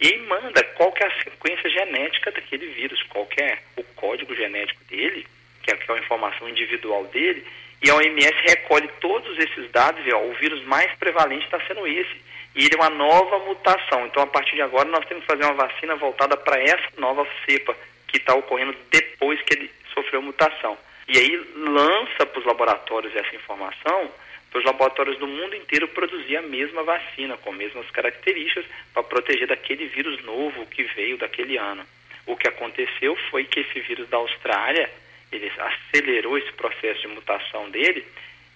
E 0.00 0.06
aí 0.08 0.18
manda 0.26 0.62
qual 0.76 0.92
que 0.92 1.02
é 1.02 1.06
a 1.06 1.22
sequência 1.22 1.70
genética 1.70 2.32
daquele 2.32 2.66
vírus, 2.66 3.02
qual 3.04 3.26
que 3.26 3.42
é 3.42 3.58
o 3.76 3.84
código 3.94 4.34
genético 4.34 4.82
dele, 4.84 5.26
que 5.62 5.70
é, 5.70 5.74
é 5.74 5.92
a 5.92 5.98
informação 5.98 6.48
individual 6.48 7.04
dele, 7.06 7.44
e 7.82 7.90
a 7.90 7.96
OMS 7.96 8.34
recolhe 8.46 8.88
todos 9.00 9.38
esses 9.38 9.70
dados 9.70 10.04
e 10.06 10.12
ó, 10.12 10.22
o 10.22 10.32
vírus 10.34 10.64
mais 10.64 10.90
prevalente 10.94 11.44
está 11.44 11.60
sendo 11.66 11.86
esse. 11.86 12.16
E 12.54 12.64
ele 12.64 12.74
é 12.74 12.78
uma 12.78 12.90
nova 12.90 13.40
mutação. 13.40 14.06
Então, 14.06 14.22
a 14.22 14.26
partir 14.26 14.54
de 14.54 14.62
agora, 14.62 14.88
nós 14.88 15.04
temos 15.06 15.24
que 15.24 15.30
fazer 15.30 15.44
uma 15.44 15.66
vacina 15.66 15.94
voltada 15.96 16.36
para 16.36 16.60
essa 16.62 16.88
nova 16.96 17.26
cepa 17.44 17.76
que 18.08 18.16
está 18.16 18.34
ocorrendo 18.34 18.74
depois 18.90 19.40
que 19.42 19.54
ele 19.54 19.70
sofreu 19.92 20.22
mutação. 20.22 20.78
E 21.08 21.18
aí 21.18 21.36
lança 21.56 22.24
para 22.24 22.38
os 22.38 22.46
laboratórios 22.46 23.14
essa 23.14 23.34
informação 23.34 24.10
os 24.54 24.64
laboratórios 24.64 25.18
do 25.18 25.26
mundo 25.26 25.56
inteiro 25.56 25.88
produzir 25.88 26.36
a 26.36 26.42
mesma 26.42 26.84
vacina, 26.84 27.36
com 27.36 27.50
as 27.50 27.56
mesmas 27.56 27.90
características, 27.90 28.64
para 28.92 29.02
proteger 29.02 29.48
daquele 29.48 29.86
vírus 29.86 30.22
novo 30.24 30.64
que 30.66 30.84
veio 30.84 31.18
daquele 31.18 31.56
ano. 31.56 31.84
O 32.24 32.36
que 32.36 32.48
aconteceu 32.48 33.16
foi 33.30 33.44
que 33.44 33.60
esse 33.60 33.80
vírus 33.80 34.08
da 34.08 34.16
Austrália, 34.16 34.88
ele 35.32 35.50
acelerou 35.58 36.38
esse 36.38 36.52
processo 36.52 37.00
de 37.00 37.08
mutação 37.08 37.68
dele 37.70 38.06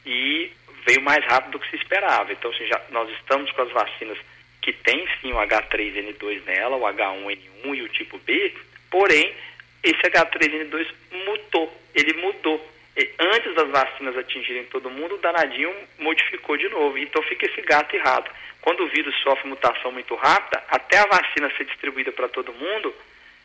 e 0.07 0.53
veio 0.87 1.03
mais 1.03 1.25
rápido 1.25 1.53
do 1.53 1.59
que 1.59 1.71
se 1.71 1.77
esperava. 1.77 2.33
Então, 2.33 2.51
assim, 2.51 2.67
já, 2.67 2.81
nós 2.91 3.11
estamos 3.11 3.51
com 3.51 3.63
as 3.63 3.71
vacinas 3.73 4.19
que 4.63 4.73
tem 4.73 5.07
sim 5.21 5.33
o 5.33 5.37
H3N2 5.37 6.45
nela, 6.45 6.77
o 6.77 6.83
H1N1 6.83 7.75
e 7.75 7.83
o 7.83 7.89
tipo 7.89 8.19
B, 8.19 8.55
porém, 8.91 9.35
esse 9.83 10.01
H3N2 10.01 10.87
mutou, 11.27 11.73
ele 11.95 12.13
mudou 12.15 12.78
antes 13.19 13.55
das 13.55 13.69
vacinas 13.69 14.17
atingirem 14.17 14.65
todo 14.65 14.91
mundo, 14.91 15.15
o 15.15 15.19
danadinho 15.19 15.73
modificou 15.99 16.57
de 16.57 16.69
novo. 16.69 16.99
Então 16.99 17.23
fica 17.23 17.47
esse 17.47 17.61
gato 17.63 17.95
errado. 17.95 18.29
Quando 18.61 18.83
o 18.83 18.89
vírus 18.89 19.15
sofre 19.23 19.49
mutação 19.49 19.93
muito 19.93 20.15
rápida, 20.17 20.63
até 20.69 20.99
a 20.99 21.07
vacina 21.07 21.51
ser 21.57 21.65
distribuída 21.67 22.11
para 22.11 22.29
todo 22.29 22.53
mundo, 22.53 22.93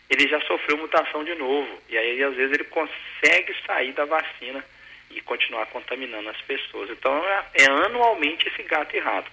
ele 0.10 0.28
já 0.28 0.42
sofreu 0.42 0.78
mutação 0.78 1.24
de 1.24 1.36
novo. 1.36 1.70
E 1.88 1.98
aí, 1.98 2.24
às 2.24 2.36
vezes, 2.36 2.54
ele 2.54 2.64
consegue 2.64 3.56
sair 3.66 3.94
da 3.94 4.06
vacina 4.06 4.66
e 5.12 5.22
continuar 5.22 5.68
contaminando 5.68 6.30
as 6.30 6.42
pessoas. 6.42 6.90
Então, 6.90 7.16
é, 7.24 7.46
é 7.62 7.66
anualmente 7.86 8.48
esse 8.48 8.64
gato 8.64 8.96
errado. 8.96 9.30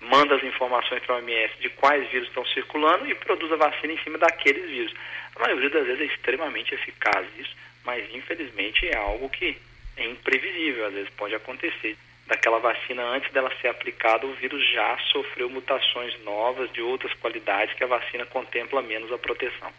Manda 0.00 0.34
as 0.34 0.42
informações 0.42 1.02
para 1.04 1.14
a 1.14 1.18
OMS 1.18 1.54
de 1.60 1.68
quais 1.70 2.08
vírus 2.10 2.26
estão 2.28 2.44
circulando 2.46 3.08
e 3.08 3.14
produz 3.14 3.52
a 3.52 3.56
vacina 3.56 3.92
em 3.92 3.98
cima 4.02 4.18
daqueles 4.18 4.68
vírus. 4.68 4.94
A 5.36 5.40
maioria 5.40 5.70
das 5.70 5.86
vezes 5.86 6.00
é 6.00 6.12
extremamente 6.12 6.74
eficaz 6.74 7.26
isso 7.38 7.54
mas 7.84 8.04
infelizmente 8.14 8.86
é 8.86 8.96
algo 8.96 9.28
que 9.28 9.56
é 9.96 10.06
imprevisível, 10.10 10.86
às 10.86 10.94
vezes 10.94 11.10
pode 11.10 11.34
acontecer. 11.34 11.96
Daquela 12.26 12.60
vacina, 12.60 13.02
antes 13.02 13.32
dela 13.32 13.50
ser 13.60 13.68
aplicada, 13.68 14.24
o 14.24 14.34
vírus 14.34 14.64
já 14.72 14.96
sofreu 15.10 15.50
mutações 15.50 16.14
novas 16.22 16.72
de 16.72 16.80
outras 16.80 17.12
qualidades 17.14 17.74
que 17.74 17.82
a 17.82 17.88
vacina 17.88 18.24
contempla 18.26 18.80
menos 18.80 19.10
a 19.10 19.18
proteção. 19.18 19.70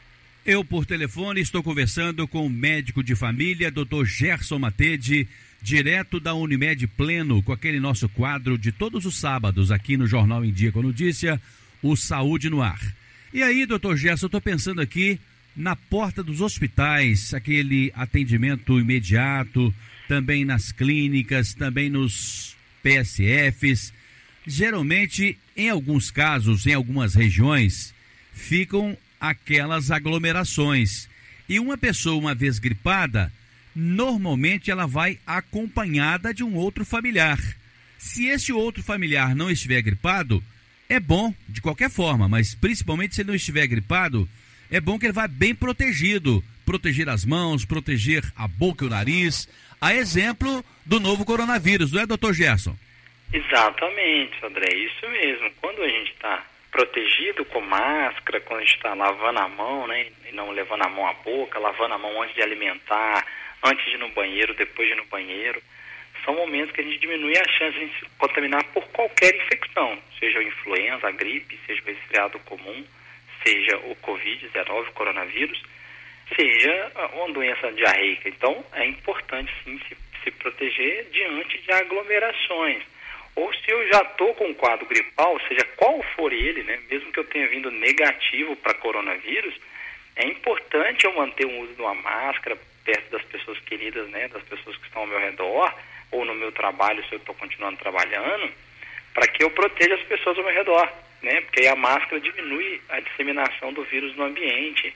Eu, 0.46 0.66
por 0.66 0.86
telefone, 0.86 1.40
estou 1.40 1.64
conversando 1.64 2.28
com 2.28 2.46
o 2.46 2.50
médico 2.50 3.04
de 3.04 3.16
família, 3.16 3.72
Dr. 3.72 4.04
Gerson 4.06 4.60
Matede, 4.60 5.28
direto 5.62 6.20
da 6.20 6.34
Unimed 6.34 6.88
Pleno, 6.88 7.44
com 7.44 7.54
aquele 7.54 7.80
nosso 7.80 8.10
quadro 8.10 8.58
de 8.58 8.72
todos 8.72 9.06
os 9.06 9.20
sábados 9.20 9.72
aqui 9.72 9.96
no 9.96 10.08
Jornal 10.08 10.44
em 10.44 10.52
Dia 10.52 10.72
com 10.72 10.82
Notícia, 10.82 11.40
o 11.82 11.96
Saúde 11.96 12.50
no 12.50 12.62
Ar. 12.62 12.80
E 13.34 13.44
aí, 13.44 13.66
doutor 13.66 13.96
Gerson, 13.96 14.26
eu 14.26 14.28
estou 14.28 14.42
pensando 14.42 14.82
aqui 14.82 15.20
na 15.56 15.76
porta 15.76 16.24
dos 16.24 16.42
hospitais, 16.42 17.34
aquele 17.34 17.92
atendimento 17.96 18.80
imediato, 18.80 19.74
também 20.08 20.46
nas 20.46 20.72
clínicas, 20.72 21.54
também 21.54 21.90
nos 21.90 22.56
PSFs. 22.84 23.94
Geralmente, 24.46 25.38
em 25.56 25.70
alguns 25.70 26.10
casos, 26.10 26.66
em 26.66 26.74
algumas 26.74 27.16
regiões, 27.16 27.94
ficam 28.34 28.98
aquelas 29.20 29.92
aglomerações. 29.92 31.08
E 31.48 31.60
uma 31.60 31.78
pessoa, 31.78 32.18
uma 32.18 32.34
vez 32.34 32.60
gripada, 32.60 33.32
normalmente 33.76 34.72
ela 34.72 34.86
vai 34.86 35.20
acompanhada 35.26 36.34
de 36.34 36.44
um 36.44 36.56
outro 36.56 36.84
familiar. 36.84 37.40
Se 37.98 38.26
esse 38.26 38.52
outro 38.52 38.82
familiar 38.82 39.36
não 39.36 39.52
estiver 39.52 39.82
gripado, 39.82 40.44
é 40.90 41.00
bom 41.00 41.34
de 41.48 41.62
qualquer 41.62 41.90
forma, 41.90 42.28
mas 42.28 42.56
principalmente 42.56 43.16
se 43.16 43.22
ele 43.22 43.30
não 43.30 43.36
estiver 43.36 43.68
gripado, 43.68 44.28
é 44.72 44.80
bom 44.80 44.98
que 44.98 45.06
ele 45.06 45.14
vá 45.14 45.28
bem 45.28 45.54
protegido. 45.54 46.42
Proteger 46.66 47.10
as 47.10 47.26
mãos, 47.26 47.66
proteger 47.66 48.24
a 48.38 48.48
boca 48.48 48.86
e 48.86 48.88
o 48.88 48.90
nariz. 48.90 49.50
A 49.82 49.94
exemplo 49.94 50.64
do 50.86 51.00
novo 51.00 51.26
coronavírus, 51.26 51.92
não 51.92 52.02
é, 52.02 52.06
doutor 52.06 52.34
Gerson? 52.34 52.74
Exatamente, 53.34 54.34
André, 54.46 54.68
isso 54.74 55.10
mesmo. 55.10 55.52
Quando 55.60 55.82
a 55.84 55.90
gente 55.90 56.12
está 56.12 56.46
protegido 56.72 57.44
com 57.46 57.60
máscara, 57.60 58.40
quando 58.42 58.62
a 58.62 58.64
gente 58.64 58.76
está 58.76 58.94
lavando 58.94 59.40
a 59.40 59.50
mão, 59.50 59.88
né, 59.88 60.08
e 60.30 60.34
não 60.34 60.52
levando 60.52 60.84
a 60.84 60.90
mão 60.90 61.06
à 61.06 61.14
boca, 61.14 61.60
lavando 61.60 61.94
a 61.96 61.98
mão 61.98 62.22
antes 62.22 62.36
de 62.36 62.42
alimentar, 62.42 63.26
antes 63.64 63.84
de 63.86 63.96
ir 63.96 64.00
no 64.00 64.10
banheiro, 64.10 64.54
depois 64.54 64.88
de 64.88 64.94
ir 64.94 64.98
no 64.98 65.06
banheiro, 65.06 65.62
são 66.24 66.36
momentos 66.36 66.72
que 66.72 66.80
a 66.80 66.84
gente 66.84 67.00
diminui 67.00 67.34
a 67.38 67.50
chance 67.58 67.78
de 67.78 67.88
se 68.00 68.06
contaminar 68.18 68.64
por 68.74 68.84
qualquer 68.90 69.36
infecção, 69.36 69.98
seja 70.18 70.40
a 70.40 70.44
influenza, 70.44 71.08
a 71.08 71.12
gripe, 71.12 71.60
seja 71.66 71.82
o 71.82 71.86
resfriado 71.86 72.40
comum 72.40 72.86
seja 73.44 73.78
o 73.78 73.96
Covid-19, 73.98 74.90
o 74.90 74.94
coronavírus, 74.94 75.62
seja 76.36 76.92
uma 77.14 77.32
doença 77.32 77.72
diarreica. 77.72 78.30
Então, 78.30 78.64
é 78.74 78.86
importante 78.86 79.52
sim 79.64 79.80
se, 79.88 79.98
se 80.24 80.32
proteger 80.32 81.06
diante 81.12 81.58
de 81.60 81.72
aglomerações. 81.72 82.84
Ou 83.36 83.54
se 83.54 83.72
eu 83.72 83.88
já 83.88 84.02
estou 84.02 84.34
com 84.36 84.46
um 84.46 84.54
quadro 84.54 84.86
gripal, 84.86 85.40
seja 85.48 85.64
qual 85.78 86.02
for 86.16 86.34
ele, 86.34 86.64
né, 86.64 86.80
mesmo 86.90 87.12
que 87.12 87.20
eu 87.20 87.24
tenha 87.26 87.48
vindo 87.48 87.72
negativo 87.72 88.56
para 88.58 88.74
coronavírus, 88.74 89.56
é 90.16 90.28
importante 90.28 91.06
eu 91.06 91.16
manter 91.16 91.46
o 91.46 91.62
uso 91.62 91.74
de 91.74 91.82
uma 91.82 91.96
máscara 91.96 92.58
perto 92.84 93.12
das 93.12 93.24
pessoas 93.24 93.60
queridas, 93.60 94.08
né, 94.10 94.28
das 94.28 94.44
pessoas 94.44 94.76
que 94.78 94.86
estão 94.86 95.04
ao 95.04 95.08
meu 95.08 95.20
redor, 95.20 95.74
ou 96.12 96.26
no 96.26 96.36
meu 96.36 96.52
trabalho, 96.52 97.04
se 97.08 97.14
eu 97.14 97.20
estou 97.20 97.34
continuando 97.36 97.78
trabalhando, 97.78 98.52
para 99.14 99.28
que 99.28 99.44
eu 99.44 99.50
proteja 99.52 99.96
as 99.96 100.04
pessoas 100.04 100.38
ao 100.38 100.44
meu 100.44 100.54
redor 100.54 100.92
né? 101.22 101.42
Porque 101.42 101.62
aí 101.62 101.68
a 101.68 101.76
máscara 101.76 102.20
diminui 102.20 102.82
a 102.90 103.00
disseminação 103.00 103.74
do 103.74 103.84
vírus 103.84 104.16
no 104.16 104.24
ambiente. 104.24 104.96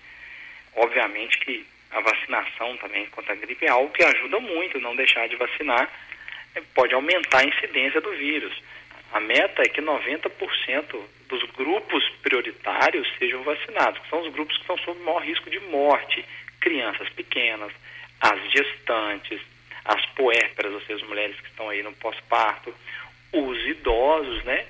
Obviamente 0.75 1.39
que 1.39 1.65
a 1.91 2.01
vacinação 2.01 2.75
também 2.77 3.05
contra 3.07 3.33
a 3.33 3.35
gripe 3.35 3.65
é 3.65 3.69
algo 3.69 3.91
que 3.91 4.03
ajuda 4.03 4.39
muito, 4.39 4.79
não 4.79 4.95
deixar 4.95 5.27
de 5.27 5.35
vacinar 5.35 5.89
é, 6.55 6.61
pode 6.73 6.93
aumentar 6.93 7.39
a 7.39 7.45
incidência 7.45 8.01
do 8.01 8.11
vírus. 8.11 8.53
A 9.11 9.19
meta 9.19 9.61
é 9.61 9.69
que 9.69 9.81
90% 9.81 10.99
dos 11.27 11.43
grupos 11.51 12.03
prioritários 12.21 13.07
sejam 13.19 13.43
vacinados, 13.43 14.01
que 14.01 14.09
são 14.09 14.21
os 14.21 14.33
grupos 14.33 14.55
que 14.55 14.61
estão 14.61 14.77
sob 14.79 14.99
maior 15.01 15.21
risco 15.21 15.49
de 15.49 15.59
morte, 15.59 16.25
crianças 16.59 17.09
pequenas, 17.09 17.71
as 18.21 18.51
gestantes, 18.51 19.39
as 19.83 20.03
puérperas, 20.07 20.73
ou 20.73 20.81
seja, 20.81 21.03
as 21.03 21.07
mulheres 21.07 21.39
que 21.39 21.47
estão 21.47 21.69
aí 21.69 21.83
no 21.83 21.93
pós-parto, 21.93 22.73
os 23.31 23.67
idosos, 23.67 24.43
né? 24.43 24.65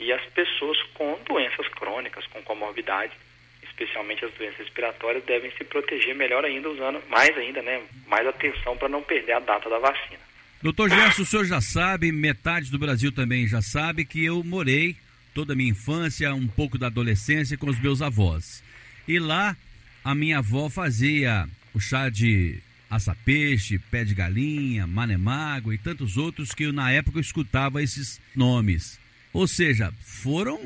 E 0.00 0.12
as 0.12 0.24
pessoas 0.32 0.80
com 0.94 1.18
doenças 1.28 1.68
crônicas, 1.68 2.26
com 2.28 2.42
comorbidades, 2.42 3.16
especialmente 3.62 4.24
as 4.24 4.32
doenças 4.32 4.58
respiratórias, 4.58 5.22
devem 5.24 5.52
se 5.52 5.62
proteger 5.64 6.14
melhor 6.14 6.44
ainda, 6.44 6.70
usando 6.70 7.02
mais 7.08 7.36
ainda, 7.36 7.60
né, 7.62 7.82
mais 8.06 8.26
atenção 8.26 8.76
para 8.76 8.88
não 8.88 9.02
perder 9.02 9.32
a 9.32 9.40
data 9.40 9.68
da 9.68 9.78
vacina. 9.78 10.18
Doutor 10.62 10.90
Gerson, 10.90 11.22
o 11.22 11.26
senhor 11.26 11.44
já 11.44 11.60
sabe, 11.60 12.10
metade 12.10 12.70
do 12.70 12.78
Brasil 12.78 13.12
também 13.12 13.46
já 13.46 13.62
sabe 13.62 14.04
que 14.04 14.24
eu 14.24 14.42
morei 14.42 14.96
toda 15.34 15.52
a 15.52 15.56
minha 15.56 15.70
infância, 15.70 16.34
um 16.34 16.48
pouco 16.48 16.76
da 16.76 16.88
adolescência 16.88 17.56
com 17.56 17.68
os 17.68 17.80
meus 17.80 18.02
avós. 18.02 18.64
E 19.06 19.18
lá 19.18 19.56
a 20.02 20.14
minha 20.14 20.38
avó 20.38 20.68
fazia 20.68 21.46
o 21.74 21.80
chá 21.80 22.08
de 22.08 22.58
aça-peixe, 22.90 23.78
pé 23.78 24.04
de 24.04 24.14
galinha, 24.14 24.86
manemágua 24.86 25.74
e 25.74 25.78
tantos 25.78 26.16
outros 26.16 26.52
que 26.52 26.64
eu, 26.64 26.72
na 26.72 26.90
época 26.90 27.18
eu 27.18 27.22
escutava 27.22 27.82
esses 27.82 28.20
nomes. 28.34 28.98
Ou 29.32 29.46
seja, 29.46 29.92
foram 30.22 30.58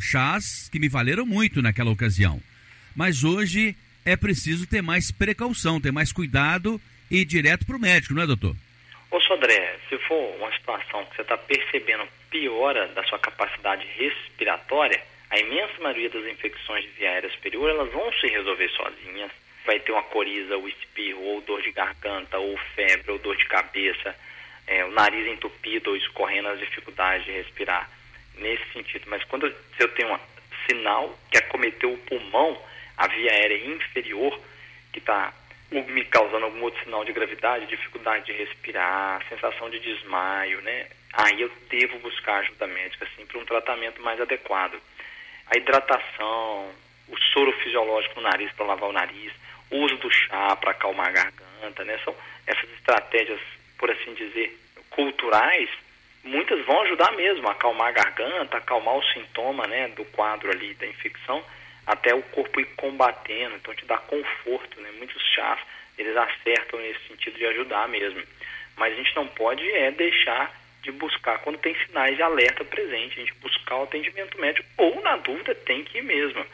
chás 0.00 0.68
que 0.70 0.78
me 0.78 0.88
valeram 0.88 1.24
muito 1.24 1.62
naquela 1.62 1.90
ocasião. 1.90 2.40
Mas 2.94 3.24
hoje 3.24 3.74
é 4.04 4.16
preciso 4.16 4.66
ter 4.66 4.82
mais 4.82 5.10
precaução, 5.10 5.80
ter 5.80 5.92
mais 5.92 6.12
cuidado 6.12 6.80
e 7.10 7.20
ir 7.20 7.24
direto 7.24 7.66
para 7.66 7.76
o 7.76 7.80
médico, 7.80 8.14
não 8.14 8.22
é, 8.22 8.26
doutor? 8.26 8.54
Ô, 9.10 9.20
Sodré, 9.20 9.76
se 9.88 9.98
for 10.06 10.36
uma 10.36 10.52
situação 10.52 11.04
que 11.06 11.16
você 11.16 11.22
está 11.22 11.36
percebendo 11.36 12.06
piora 12.30 12.88
da 12.88 13.02
sua 13.04 13.18
capacidade 13.18 13.86
respiratória, 13.96 15.02
a 15.30 15.38
imensa 15.38 15.80
maioria 15.80 16.10
das 16.10 16.26
infecções 16.26 16.84
de 16.84 16.90
via 16.90 17.10
aérea 17.10 17.30
superior, 17.30 17.70
elas 17.70 17.90
vão 17.92 18.12
se 18.20 18.26
resolver 18.26 18.68
sozinhas. 18.70 19.30
Vai 19.66 19.80
ter 19.80 19.92
uma 19.92 20.02
coriza, 20.02 20.56
ou 20.56 20.68
espirro, 20.68 21.22
ou 21.22 21.40
dor 21.42 21.62
de 21.62 21.72
garganta, 21.72 22.38
ou 22.38 22.56
febre, 22.74 23.12
ou 23.12 23.18
dor 23.18 23.36
de 23.36 23.46
cabeça 23.46 24.14
é, 24.70 24.84
o 24.84 24.92
nariz 24.92 25.26
entupido 25.26 25.90
ou 25.90 25.96
escorrendo 25.96 26.48
as 26.48 26.60
dificuldades 26.60 27.26
de 27.26 27.32
respirar, 27.32 27.90
nesse 28.36 28.72
sentido. 28.72 29.04
Mas 29.08 29.22
quando 29.24 29.46
eu, 29.78 29.88
tenho 29.94 30.12
um 30.12 30.18
sinal 30.68 31.18
que 31.30 31.38
acometeu 31.38 31.92
o 31.92 31.98
pulmão, 31.98 32.60
a 32.96 33.06
via 33.08 33.32
aérea 33.32 33.66
inferior, 33.66 34.38
que 34.92 34.98
está 34.98 35.32
me 35.70 36.04
causando 36.06 36.46
algum 36.46 36.62
outro 36.62 36.82
sinal 36.82 37.04
de 37.04 37.12
gravidade, 37.12 37.66
dificuldade 37.66 38.26
de 38.26 38.32
respirar, 38.32 39.24
sensação 39.28 39.70
de 39.70 39.78
desmaio, 39.78 40.60
né? 40.62 40.88
Aí 41.12 41.40
eu 41.40 41.50
devo 41.68 41.98
buscar 42.00 42.38
ajuda 42.40 42.66
médica, 42.66 43.04
assim, 43.04 43.24
para 43.26 43.38
um 43.38 43.44
tratamento 43.44 44.02
mais 44.02 44.20
adequado. 44.20 44.80
A 45.46 45.56
hidratação, 45.56 46.70
o 47.08 47.16
soro 47.32 47.52
fisiológico 47.62 48.20
no 48.20 48.28
nariz 48.28 48.50
para 48.52 48.66
lavar 48.66 48.88
o 48.88 48.92
nariz, 48.92 49.32
o 49.70 49.76
uso 49.78 49.96
do 49.96 50.10
chá 50.10 50.56
para 50.56 50.72
acalmar 50.72 51.08
a 51.08 51.12
garganta, 51.12 51.84
né? 51.84 51.98
São 52.04 52.14
essas 52.46 52.70
estratégias, 52.72 53.40
por 53.78 53.90
assim 53.90 54.14
dizer, 54.14 54.58
culturais, 54.90 55.70
muitas 56.22 56.64
vão 56.66 56.80
ajudar 56.82 57.12
mesmo 57.12 57.46
a 57.48 57.52
acalmar 57.52 57.88
a 57.88 57.92
garganta, 57.92 58.56
acalmar 58.56 58.96
o 58.96 59.04
sintoma, 59.12 59.66
né, 59.66 59.88
do 59.88 60.04
quadro 60.06 60.50
ali 60.50 60.74
da 60.74 60.86
infecção, 60.86 61.42
até 61.86 62.14
o 62.14 62.22
corpo 62.22 62.60
ir 62.60 62.66
combatendo, 62.76 63.56
então 63.56 63.74
te 63.74 63.84
dá 63.84 63.98
conforto, 63.98 64.80
né? 64.80 64.90
Muitos 64.98 65.22
chás, 65.34 65.58
eles 65.98 66.16
acertam 66.16 66.78
nesse 66.78 67.08
sentido 67.08 67.36
de 67.36 67.46
ajudar 67.46 67.88
mesmo. 67.88 68.22
Mas 68.76 68.92
a 68.92 68.96
gente 68.96 69.16
não 69.16 69.26
pode 69.26 69.68
é 69.72 69.90
deixar 69.90 70.54
de 70.82 70.92
buscar 70.92 71.38
quando 71.40 71.58
tem 71.58 71.74
sinais 71.86 72.16
de 72.16 72.22
alerta 72.22 72.64
presente, 72.64 73.16
a 73.16 73.24
gente 73.24 73.34
buscar 73.40 73.76
o 73.76 73.82
atendimento 73.82 74.40
médico 74.40 74.66
ou 74.76 75.00
na 75.02 75.16
dúvida 75.16 75.54
tem 75.54 75.84
que 75.84 75.98
ir 75.98 76.02
mesmo. 76.02 76.44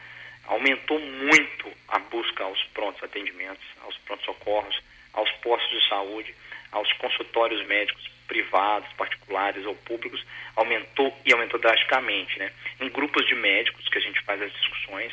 Aumentou 0.45 0.99
muito 0.99 1.71
a 1.89 1.99
busca 1.99 2.43
aos 2.43 2.61
prontos 2.73 3.03
atendimentos, 3.03 3.65
aos 3.83 3.97
prontos 3.99 4.25
socorros, 4.25 4.81
aos 5.13 5.29
postos 5.33 5.69
de 5.69 5.87
saúde, 5.87 6.35
aos 6.71 6.91
consultórios 6.93 7.65
médicos 7.67 8.16
privados, 8.27 8.91
particulares 8.93 9.65
ou 9.65 9.75
públicos, 9.75 10.23
aumentou 10.55 11.15
e 11.25 11.33
aumentou 11.33 11.59
drasticamente, 11.59 12.37
né? 12.37 12.51
Em 12.79 12.89
grupos 12.89 13.25
de 13.27 13.35
médicos 13.35 13.87
que 13.87 13.97
a 13.97 14.01
gente 14.01 14.21
faz 14.21 14.41
as 14.41 14.51
discussões, 14.51 15.11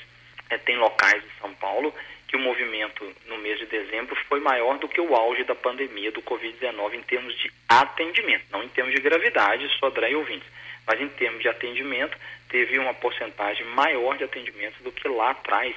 é, 0.50 0.58
tem 0.58 0.76
locais 0.76 1.22
em 1.24 1.40
São 1.40 1.54
Paulo 1.54 1.94
que 2.28 2.36
o 2.36 2.40
movimento 2.40 3.14
no 3.26 3.38
mês 3.38 3.58
de 3.58 3.66
dezembro 3.66 4.16
foi 4.28 4.40
maior 4.40 4.78
do 4.78 4.88
que 4.88 5.00
o 5.00 5.14
auge 5.14 5.44
da 5.44 5.54
pandemia 5.54 6.10
do 6.10 6.22
Covid-19 6.22 6.94
em 6.94 7.02
termos 7.02 7.36
de 7.38 7.50
atendimento, 7.68 8.44
não 8.50 8.62
em 8.62 8.68
termos 8.68 8.94
de 8.94 9.00
gravidade, 9.00 9.68
Sodré 9.78 10.10
e 10.10 10.16
ouvintes, 10.16 10.48
mas 10.86 11.00
em 11.00 11.08
termos 11.08 11.40
de 11.40 11.48
atendimento, 11.48 12.16
teve 12.48 12.78
uma 12.78 12.92
porcentagem 12.94 13.64
maior 13.66 14.16
de 14.16 14.24
atendimentos 14.24 14.80
do 14.82 14.92
que 14.92 15.06
lá 15.08 15.30
atrás, 15.30 15.74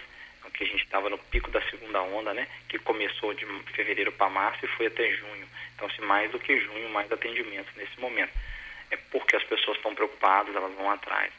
que 0.57 0.63
a 0.63 0.67
gente 0.67 0.83
estava 0.83 1.09
no 1.09 1.17
pico 1.17 1.51
da 1.51 1.61
segunda 1.69 2.01
onda, 2.01 2.33
né, 2.33 2.47
que 2.67 2.79
começou 2.79 3.33
de 3.33 3.45
fevereiro 3.73 4.11
para 4.11 4.29
março 4.29 4.65
e 4.65 4.67
foi 4.69 4.87
até 4.87 5.09
junho. 5.13 5.47
Então, 5.75 5.89
se 5.91 6.01
mais 6.01 6.31
do 6.31 6.39
que 6.39 6.59
junho, 6.59 6.89
mais 6.89 7.09
atendimentos 7.11 7.73
nesse 7.75 7.99
momento. 7.99 8.33
É 8.89 8.97
porque 9.11 9.35
as 9.35 9.43
pessoas 9.43 9.77
estão 9.77 9.93
preocupadas, 9.93 10.55
elas 10.55 10.73
vão 10.73 10.89
atrás. 10.89 11.31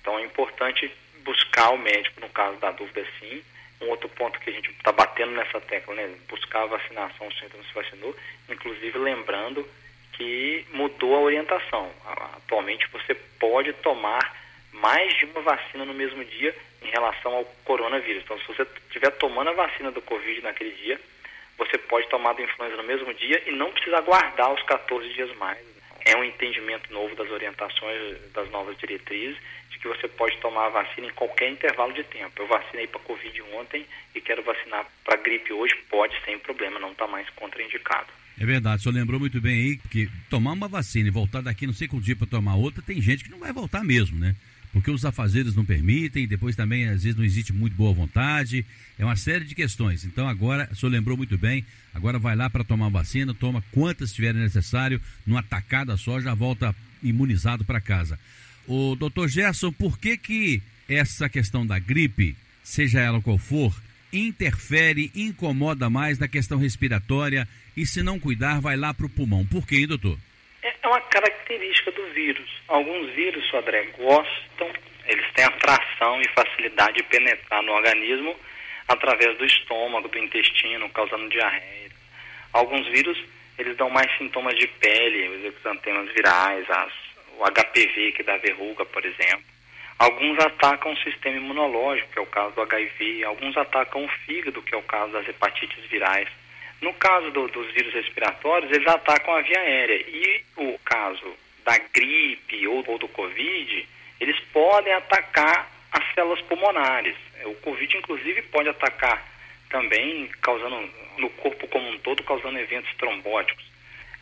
Então, 0.00 0.18
é 0.18 0.22
importante 0.22 0.92
buscar 1.24 1.70
o 1.70 1.78
médico 1.78 2.20
no 2.20 2.28
caso 2.28 2.58
da 2.58 2.70
dúvida, 2.70 3.04
sim. 3.18 3.42
Um 3.80 3.88
outro 3.88 4.08
ponto 4.10 4.38
que 4.40 4.50
a 4.50 4.52
gente 4.52 4.70
está 4.70 4.92
batendo 4.92 5.32
nessa 5.32 5.60
tecla, 5.62 5.94
né, 5.94 6.14
buscar 6.28 6.62
a 6.62 6.66
vacinação, 6.66 7.26
o 7.26 7.34
centro 7.34 7.56
não 7.56 7.64
se 7.64 7.74
vacinou, 7.74 8.14
inclusive 8.48 8.98
lembrando 8.98 9.66
que 10.12 10.66
mudou 10.72 11.14
a 11.14 11.20
orientação. 11.20 11.90
Atualmente, 12.36 12.86
você 12.88 13.14
pode 13.14 13.72
tomar 13.74 14.45
mais 14.80 15.16
de 15.18 15.24
uma 15.26 15.40
vacina 15.42 15.84
no 15.84 15.94
mesmo 15.94 16.24
dia 16.24 16.54
em 16.82 16.90
relação 16.90 17.34
ao 17.34 17.44
coronavírus. 17.64 18.22
Então, 18.24 18.38
se 18.38 18.46
você 18.46 18.62
estiver 18.86 19.10
tomando 19.12 19.50
a 19.50 19.54
vacina 19.54 19.90
do 19.90 20.02
Covid 20.02 20.40
naquele 20.42 20.70
dia, 20.72 21.00
você 21.58 21.78
pode 21.78 22.08
tomar 22.08 22.34
da 22.34 22.42
influenza 22.42 22.76
no 22.76 22.82
mesmo 22.82 23.12
dia 23.14 23.42
e 23.46 23.52
não 23.52 23.72
precisa 23.72 23.98
aguardar 23.98 24.52
os 24.52 24.62
14 24.62 25.08
dias 25.14 25.34
mais. 25.36 25.58
É 26.04 26.16
um 26.16 26.22
entendimento 26.22 26.92
novo 26.92 27.16
das 27.16 27.28
orientações 27.30 28.32
das 28.32 28.48
novas 28.50 28.76
diretrizes 28.78 29.36
de 29.70 29.78
que 29.78 29.88
você 29.88 30.06
pode 30.06 30.36
tomar 30.38 30.66
a 30.66 30.70
vacina 30.70 31.08
em 31.08 31.12
qualquer 31.12 31.50
intervalo 31.50 31.92
de 31.92 32.04
tempo. 32.04 32.40
Eu 32.40 32.46
vacinei 32.46 32.86
para 32.86 33.00
Covid 33.00 33.42
ontem 33.54 33.84
e 34.14 34.20
quero 34.20 34.42
vacinar 34.42 34.86
para 35.04 35.16
gripe 35.16 35.52
hoje, 35.52 35.74
pode 35.90 36.14
sem 36.24 36.38
problema, 36.38 36.78
não 36.78 36.92
está 36.92 37.06
mais 37.06 37.28
contraindicado. 37.30 38.06
É 38.38 38.44
verdade, 38.44 38.76
o 38.76 38.82
senhor 38.82 38.94
lembrou 38.94 39.18
muito 39.18 39.40
bem 39.40 39.54
aí 39.54 39.76
que 39.90 40.08
tomar 40.28 40.52
uma 40.52 40.68
vacina 40.68 41.08
e 41.08 41.10
voltar 41.10 41.40
daqui 41.40 41.66
não 41.66 41.72
sei 41.72 41.88
quanto 41.88 42.04
dia 42.04 42.14
para 42.14 42.26
tomar 42.26 42.54
outra, 42.54 42.82
tem 42.82 43.00
gente 43.00 43.24
que 43.24 43.30
não 43.30 43.38
vai 43.38 43.52
voltar 43.52 43.82
mesmo, 43.82 44.18
né? 44.18 44.36
Porque 44.72 44.90
os 44.90 45.04
afazeres 45.04 45.54
não 45.54 45.64
permitem, 45.64 46.26
depois 46.26 46.56
também 46.56 46.86
às 46.86 47.02
vezes 47.02 47.16
não 47.16 47.24
existe 47.24 47.52
muito 47.52 47.74
boa 47.74 47.92
vontade, 47.92 48.64
é 48.98 49.04
uma 49.04 49.16
série 49.16 49.44
de 49.44 49.54
questões. 49.54 50.04
Então 50.04 50.28
agora, 50.28 50.68
o 50.70 50.76
senhor 50.76 50.90
lembrou 50.90 51.16
muito 51.16 51.36
bem, 51.38 51.64
agora 51.94 52.18
vai 52.18 52.36
lá 52.36 52.48
para 52.50 52.64
tomar 52.64 52.88
vacina, 52.88 53.34
toma 53.34 53.62
quantas 53.72 54.12
tiver 54.12 54.34
necessário, 54.34 55.00
numa 55.26 55.42
tacada 55.42 55.96
só, 55.96 56.20
já 56.20 56.34
volta 56.34 56.74
imunizado 57.02 57.64
para 57.64 57.80
casa. 57.80 58.18
O 58.66 58.96
doutor 58.96 59.28
Gerson, 59.28 59.72
por 59.72 59.98
que 59.98 60.16
que 60.16 60.62
essa 60.88 61.28
questão 61.28 61.66
da 61.66 61.78
gripe, 61.78 62.36
seja 62.62 63.00
ela 63.00 63.20
qual 63.20 63.38
for, 63.38 63.74
interfere, 64.12 65.10
incomoda 65.14 65.90
mais 65.90 66.18
na 66.18 66.28
questão 66.28 66.58
respiratória 66.58 67.48
e 67.76 67.86
se 67.86 68.02
não 68.02 68.18
cuidar 68.18 68.60
vai 68.60 68.76
lá 68.76 68.92
para 68.94 69.06
o 69.06 69.10
pulmão? 69.10 69.44
Por 69.46 69.66
quê, 69.66 69.76
hein, 69.76 69.86
doutor? 69.86 70.18
É 70.86 70.88
uma 70.88 71.00
característica 71.00 71.90
do 71.90 72.06
vírus. 72.12 72.48
Alguns 72.68 73.10
vírus, 73.10 73.44
Sodré, 73.48 73.82
gostam, 73.98 74.70
eles 75.06 75.32
têm 75.32 75.44
atração 75.44 76.20
e 76.20 76.28
facilidade 76.28 76.96
de 76.96 77.02
penetrar 77.04 77.62
no 77.62 77.72
organismo 77.72 78.36
através 78.86 79.36
do 79.36 79.44
estômago, 79.44 80.08
do 80.08 80.18
intestino, 80.18 80.88
causando 80.90 81.28
diarreia. 81.28 81.90
Alguns 82.52 82.86
vírus, 82.88 83.18
eles 83.58 83.76
dão 83.76 83.90
mais 83.90 84.10
sintomas 84.16 84.56
de 84.56 84.66
pele, 84.66 85.28
os 85.28 85.56
exantemas 85.56 86.12
virais, 86.12 86.64
as, 86.70 86.92
o 87.38 87.44
HPV, 87.44 88.12
que 88.12 88.22
dá 88.22 88.36
verruga, 88.36 88.84
por 88.84 89.04
exemplo. 89.04 89.44
Alguns 89.98 90.38
atacam 90.38 90.92
o 90.92 90.98
sistema 90.98 91.36
imunológico, 91.36 92.12
que 92.12 92.18
é 92.18 92.22
o 92.22 92.26
caso 92.26 92.54
do 92.54 92.62
HIV. 92.62 93.24
Alguns 93.24 93.56
atacam 93.56 94.04
o 94.04 94.08
fígado, 94.08 94.62
que 94.62 94.74
é 94.74 94.78
o 94.78 94.82
caso 94.82 95.12
das 95.12 95.26
hepatites 95.26 95.84
virais. 95.86 96.28
No 96.80 96.92
caso 96.94 97.30
do, 97.30 97.48
dos 97.48 97.72
vírus 97.72 97.92
respiratórios, 97.94 98.70
eles 98.70 98.86
atacam 98.86 99.34
a 99.34 99.40
via 99.40 99.58
aérea. 99.58 99.96
E 100.08 100.42
o 100.56 100.78
caso 100.84 101.34
da 101.64 101.78
gripe 101.92 102.66
ou, 102.68 102.84
ou 102.86 102.98
do 102.98 103.08
Covid, 103.08 103.88
eles 104.20 104.38
podem 104.52 104.92
atacar 104.92 105.70
as 105.92 106.14
células 106.14 106.40
pulmonares. 106.42 107.16
O 107.44 107.54
Covid, 107.56 107.96
inclusive, 107.96 108.42
pode 108.42 108.68
atacar 108.68 109.24
também, 109.70 110.28
causando 110.40 110.88
no 111.18 111.30
corpo 111.30 111.66
como 111.68 111.88
um 111.88 111.98
todo, 111.98 112.22
causando 112.22 112.58
eventos 112.58 112.94
trombóticos. 112.96 113.64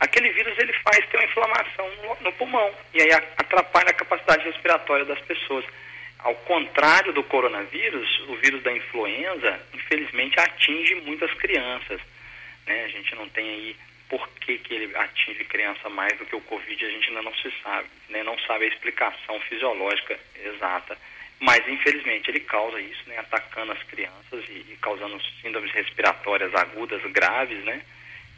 Aquele 0.00 0.30
vírus 0.30 0.58
ele 0.58 0.72
faz 0.74 1.06
ter 1.06 1.16
uma 1.16 1.24
inflamação 1.24 1.88
no, 2.02 2.24
no 2.24 2.32
pulmão 2.32 2.70
e 2.92 3.00
aí 3.00 3.12
atrapalha 3.12 3.90
a 3.90 3.94
capacidade 3.94 4.44
respiratória 4.44 5.04
das 5.04 5.20
pessoas. 5.20 5.64
Ao 6.18 6.34
contrário 6.34 7.12
do 7.12 7.22
coronavírus, 7.22 8.22
o 8.28 8.36
vírus 8.36 8.62
da 8.62 8.72
influenza, 8.72 9.60
infelizmente, 9.74 10.40
atinge 10.40 10.94
muitas 10.96 11.32
crianças. 11.34 12.00
Né? 12.66 12.84
A 12.84 12.88
gente 12.88 13.14
não 13.14 13.28
tem 13.28 13.48
aí 13.48 13.76
por 14.08 14.28
que, 14.40 14.58
que 14.58 14.74
ele 14.74 14.96
atinge 14.96 15.44
criança 15.44 15.88
mais 15.88 16.16
do 16.18 16.26
que 16.26 16.36
o 16.36 16.40
Covid, 16.42 16.84
a 16.84 16.90
gente 16.90 17.08
ainda 17.08 17.22
não 17.22 17.34
se 17.34 17.52
sabe, 17.62 17.88
né? 18.08 18.22
não 18.22 18.38
sabe 18.40 18.64
a 18.64 18.68
explicação 18.68 19.40
fisiológica 19.40 20.18
exata. 20.44 20.96
Mas, 21.40 21.66
infelizmente, 21.68 22.30
ele 22.30 22.40
causa 22.40 22.80
isso, 22.80 23.02
né? 23.08 23.18
atacando 23.18 23.72
as 23.72 23.82
crianças 23.84 24.44
e, 24.48 24.72
e 24.72 24.78
causando 24.80 25.20
síndromes 25.42 25.72
respiratórias 25.72 26.54
agudas 26.54 27.02
graves, 27.12 27.64
né? 27.64 27.82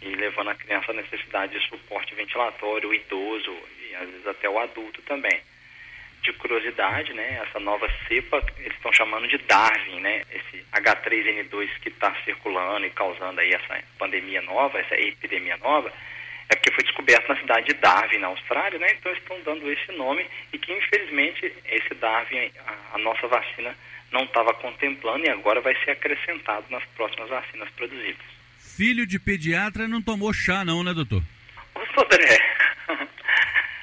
e 0.02 0.14
levando 0.14 0.50
a 0.50 0.54
criança 0.54 0.92
à 0.92 0.94
necessidade 0.94 1.58
de 1.58 1.68
suporte 1.68 2.14
ventilatório, 2.14 2.88
o 2.88 2.94
idoso 2.94 3.56
e 3.80 3.94
às 3.94 4.08
vezes 4.08 4.26
até 4.26 4.48
o 4.48 4.58
adulto 4.58 5.00
também 5.02 5.40
de 6.26 6.32
curiosidade, 6.34 7.12
né, 7.12 7.40
essa 7.46 7.60
nova 7.60 7.88
cepa, 8.06 8.44
eles 8.58 8.74
estão 8.76 8.92
chamando 8.92 9.28
de 9.28 9.38
Darwin, 9.38 10.00
né, 10.00 10.22
esse 10.30 10.64
H3N2 10.72 11.68
que 11.80 11.88
está 11.88 12.14
circulando 12.24 12.84
e 12.84 12.90
causando 12.90 13.40
aí 13.40 13.52
essa 13.52 13.82
pandemia 13.98 14.42
nova, 14.42 14.78
essa 14.78 14.94
epidemia 14.96 15.56
nova, 15.58 15.92
é 16.48 16.56
porque 16.56 16.72
foi 16.72 16.84
descoberto 16.84 17.28
na 17.28 17.36
cidade 17.36 17.66
de 17.66 17.74
Darwin, 17.74 18.18
na 18.18 18.28
Austrália, 18.28 18.78
né, 18.78 18.88
então 18.98 19.12
estão 19.12 19.40
dando 19.44 19.70
esse 19.70 19.92
nome 19.92 20.26
e 20.52 20.58
que 20.58 20.72
infelizmente 20.72 21.52
esse 21.66 21.94
Darwin, 21.94 22.50
a, 22.66 22.96
a 22.96 22.98
nossa 22.98 23.26
vacina 23.28 23.74
não 24.10 24.24
estava 24.24 24.52
contemplando 24.54 25.24
e 25.26 25.30
agora 25.30 25.60
vai 25.60 25.76
ser 25.84 25.92
acrescentado 25.92 26.66
nas 26.70 26.84
próximas 26.96 27.28
vacinas 27.28 27.68
produzidas. 27.70 28.24
Filho 28.58 29.06
de 29.06 29.18
pediatra 29.18 29.86
não 29.86 30.02
tomou 30.02 30.32
chá 30.32 30.64
não, 30.64 30.82
né, 30.82 30.92
doutor? 30.92 31.22
Ô, 31.74 31.80
Sodré, 31.94 32.55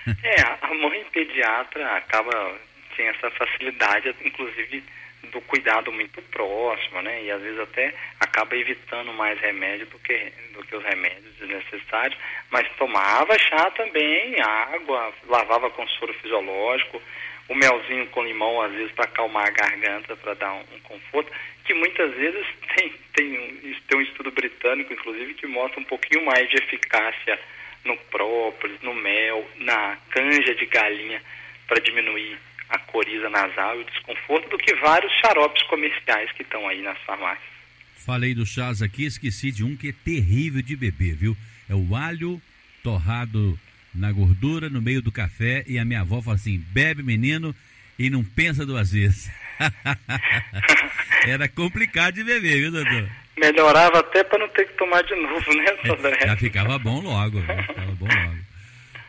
é, 0.24 0.42
a 0.62 0.74
mãe 0.74 1.06
pediatra 1.12 1.98
acaba 1.98 2.60
sem 2.96 3.08
essa 3.08 3.30
facilidade, 3.32 4.14
inclusive 4.24 4.84
do 5.32 5.42
cuidado 5.42 5.92
muito 5.92 6.22
próximo, 6.24 7.02
né? 7.02 7.24
E 7.24 7.32
às 7.32 7.42
vezes 7.42 7.60
até 7.60 7.94
acaba 8.20 8.56
evitando 8.56 9.14
mais 9.14 9.40
remédio 9.40 9.86
do 9.88 9.98
que, 10.00 10.32
do 10.54 10.64
que 10.66 10.76
os 10.76 10.84
remédios 10.84 11.34
desnecessários, 11.40 12.18
mas 12.52 12.68
tomava 12.78 13.38
chá 13.40 13.72
também, 13.72 14.36
água, 14.42 15.14
lavava 15.28 15.70
com 15.70 15.88
soro 15.88 16.14
fisiológico, 16.16 17.02
o 17.50 17.56
melzinho 17.56 18.08
com 18.08 18.24
limão, 18.24 18.62
às 18.62 18.72
vezes, 18.72 18.92
para 18.94 19.06
acalmar 19.06 19.48
a 19.48 19.52
garganta, 19.52 20.16
para 20.16 20.34
dar 20.34 20.54
um, 20.54 20.64
um, 20.76 20.80
conforto, 20.84 21.32
que 21.66 21.74
muitas 21.74 22.14
vezes 22.14 22.46
tem, 22.76 22.94
tem, 23.14 23.40
um, 23.40 23.76
tem 23.88 23.98
um 23.98 24.02
estudo 24.02 24.32
britânico, 24.32 24.94
inclusive, 24.94 25.34
que 25.34 25.48
mostra 25.48 25.80
um 25.80 25.86
pouquinho 25.86 26.26
mais 26.26 26.50
de 26.50 26.58
eficácia 26.58 27.40
no 27.86 27.98
própolis, 28.10 28.82
no 28.82 28.94
mel, 28.94 29.48
na 29.60 29.98
canja 30.10 30.56
de 30.56 30.66
galinha 30.66 31.22
para 31.68 31.82
diminuir 31.82 32.38
a 32.70 32.80
coriza 32.80 33.30
nasal 33.30 33.78
e 33.78 33.82
o 33.82 33.86
desconforto 33.86 34.50
do 34.50 34.58
que 34.58 34.74
vários 34.76 35.12
xaropes 35.20 35.64
comerciais 35.64 36.32
que 36.32 36.44
estão 36.44 36.68
aí 36.68 36.82
nas 36.82 36.98
farmácias. 37.00 37.54
Falei 37.96 38.34
dos 38.34 38.50
chás 38.50 38.82
aqui, 38.82 39.06
esqueci 39.06 39.52
de 39.52 39.64
um 39.64 39.78
que 39.78 39.90
é 39.90 39.94
terrível 40.04 40.62
de 40.62 40.76
beber, 40.76 41.16
viu? 41.16 41.38
É 41.70 41.76
o 41.76 41.96
alho 41.96 42.42
torrado 42.82 43.58
na 43.94 44.12
gordura 44.12 44.70
no 44.70 44.82
meio 44.82 45.02
do 45.02 45.12
café 45.12 45.64
e 45.68 45.78
a 45.78 45.86
minha 45.86 46.02
avó 46.02 46.22
fala 46.22 46.36
assim: 46.36 46.58
bebe 46.58 47.04
menino 47.04 47.56
e 47.98 48.10
não 48.10 48.24
pensa 48.24 48.66
duas 48.66 48.92
vezes. 48.92 49.32
Era 51.26 51.48
complicado 51.48 52.16
de 52.16 52.24
beber, 52.24 52.58
viu, 52.58 52.72
doutor? 52.72 53.10
Melhorava 53.38 54.00
até 54.00 54.24
para 54.24 54.40
não 54.40 54.48
ter 54.50 54.66
que 54.68 54.74
tomar 54.78 55.02
de 55.04 55.16
novo, 55.16 55.54
né, 55.56 55.66
Sodré? 55.86 56.28
Já 56.28 56.38
ficava 56.38 56.78
bom 56.78 57.02
logo, 57.02 57.42
ficava 57.68 57.92
bom 57.94 58.08
logo. 58.08 58.54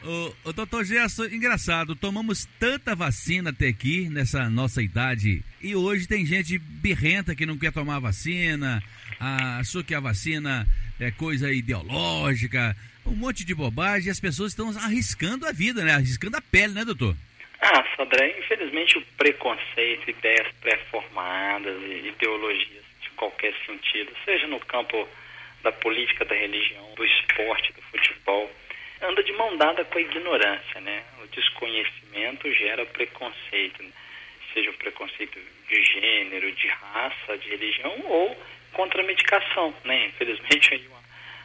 O, 0.04 0.50
o 0.50 0.52
doutor 0.52 0.84
Gerson, 0.84 1.24
engraçado, 1.24 1.96
tomamos 1.96 2.46
tanta 2.60 2.94
vacina 2.94 3.50
até 3.50 3.68
aqui, 3.68 4.08
nessa 4.10 4.50
nossa 4.50 4.82
idade, 4.82 5.42
e 5.62 5.74
hoje 5.74 6.06
tem 6.06 6.26
gente 6.26 6.58
birrenta 6.58 7.34
que 7.34 7.46
não 7.46 7.58
quer 7.58 7.72
tomar 7.72 8.00
vacina, 8.00 8.82
achou 9.58 9.82
que 9.82 9.94
a 9.94 10.00
vacina 10.00 10.66
é 11.00 11.10
coisa 11.10 11.50
ideológica, 11.50 12.76
um 13.06 13.16
monte 13.16 13.44
de 13.46 13.54
bobagem, 13.54 14.08
e 14.08 14.10
as 14.10 14.20
pessoas 14.20 14.52
estão 14.52 14.68
arriscando 14.78 15.46
a 15.46 15.52
vida, 15.52 15.82
né? 15.82 15.94
Arriscando 15.94 16.36
a 16.36 16.42
pele, 16.42 16.74
né, 16.74 16.84
doutor? 16.84 17.16
Ah, 17.62 17.82
Sodré, 17.96 18.38
infelizmente 18.38 18.98
o 18.98 19.02
preconceito, 19.16 20.10
ideias 20.10 20.48
pré-formadas, 20.60 21.80
ideologias 21.82 22.68
de 22.68 22.83
qualquer 23.14 23.54
sentido, 23.66 24.12
seja 24.24 24.46
no 24.46 24.60
campo 24.60 25.08
da 25.62 25.72
política, 25.72 26.24
da 26.24 26.34
religião, 26.34 26.94
do 26.94 27.04
esporte, 27.04 27.72
do 27.72 27.82
futebol, 27.82 28.50
anda 29.00 29.22
de 29.22 29.32
mão 29.32 29.56
dada 29.56 29.84
com 29.84 29.98
a 29.98 30.00
ignorância, 30.00 30.80
né? 30.80 31.02
O 31.22 31.26
desconhecimento 31.28 32.52
gera 32.52 32.84
preconceito, 32.86 33.82
né? 33.82 33.90
seja 34.52 34.70
o 34.70 34.74
preconceito 34.74 35.38
de 35.68 35.84
gênero, 35.84 36.52
de 36.52 36.68
raça, 36.68 37.36
de 37.38 37.48
religião 37.48 37.92
ou 38.06 38.36
contra 38.72 39.02
a 39.02 39.04
medicação, 39.04 39.74
né? 39.84 40.06
Infelizmente 40.06 40.74
aí 40.74 40.86
uma, 40.86 41.02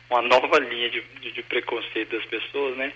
uma 0.10 0.21
nova 0.21 0.60
linha 0.60 0.89
de, 0.89 1.01
de, 1.01 1.32
de 1.32 1.43
preconceito 1.43 2.15
das 2.15 2.25
pessoas, 2.25 2.77
né? 2.77 2.93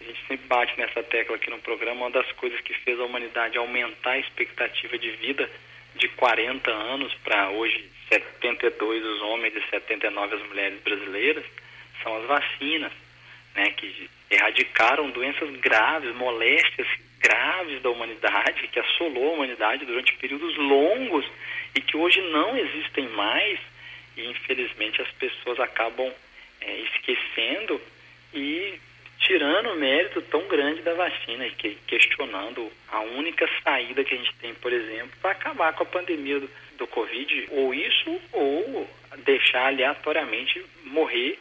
A 0.00 0.04
gente 0.04 0.26
sempre 0.28 0.46
bate 0.46 0.78
nessa 0.78 1.02
tecla 1.02 1.36
aqui 1.36 1.50
no 1.50 1.58
programa, 1.58 2.02
uma 2.02 2.10
das 2.10 2.30
coisas 2.32 2.60
que 2.60 2.74
fez 2.74 3.00
a 3.00 3.04
humanidade 3.04 3.56
aumentar 3.56 4.12
a 4.12 4.18
expectativa 4.18 4.96
de 4.98 5.10
vida 5.12 5.50
de 5.94 6.08
40 6.08 6.70
anos 6.70 7.14
para 7.24 7.48
hoje 7.50 7.90
72 8.08 9.04
os 9.04 9.22
homens 9.22 9.54
e 9.56 9.70
79 9.70 10.36
as 10.36 10.48
mulheres 10.48 10.80
brasileiras 10.80 11.44
são 12.02 12.16
as 12.18 12.24
vacinas, 12.26 12.92
né, 13.54 13.70
que 13.70 14.08
erradicaram 14.30 15.10
doenças 15.10 15.50
graves, 15.56 16.14
moléstias 16.14 16.86
graves 17.18 17.82
da 17.82 17.90
humanidade, 17.90 18.68
que 18.68 18.78
assolou 18.78 19.30
a 19.30 19.34
humanidade 19.34 19.84
durante 19.84 20.16
períodos 20.16 20.56
longos 20.56 21.24
e 21.74 21.80
que 21.80 21.96
hoje 21.96 22.20
não 22.30 22.56
existem 22.56 23.08
mais 23.08 23.58
e 24.16 24.26
infelizmente 24.26 25.02
as 25.02 25.10
pessoas 25.12 25.58
acabam 25.60 26.12
é, 26.60 26.78
esquecendo 26.80 27.80
e 28.32 28.78
tirando 29.18 29.70
o 29.70 29.76
mérito 29.76 30.22
tão 30.22 30.46
grande 30.48 30.82
da 30.82 30.94
vacina 30.94 31.46
e 31.46 31.50
que, 31.52 31.76
questionando 31.86 32.70
a 32.88 33.00
única 33.00 33.48
saída 33.62 34.04
que 34.04 34.14
a 34.14 34.16
gente 34.16 34.34
tem, 34.36 34.54
por 34.54 34.72
exemplo, 34.72 35.10
para 35.20 35.32
acabar 35.32 35.72
com 35.72 35.82
a 35.82 35.86
pandemia 35.86 36.40
do, 36.40 36.50
do 36.78 36.86
Covid, 36.86 37.48
ou 37.50 37.74
isso, 37.74 38.20
ou 38.32 38.88
deixar 39.24 39.66
aleatoriamente 39.66 40.64
morrer 40.84 41.38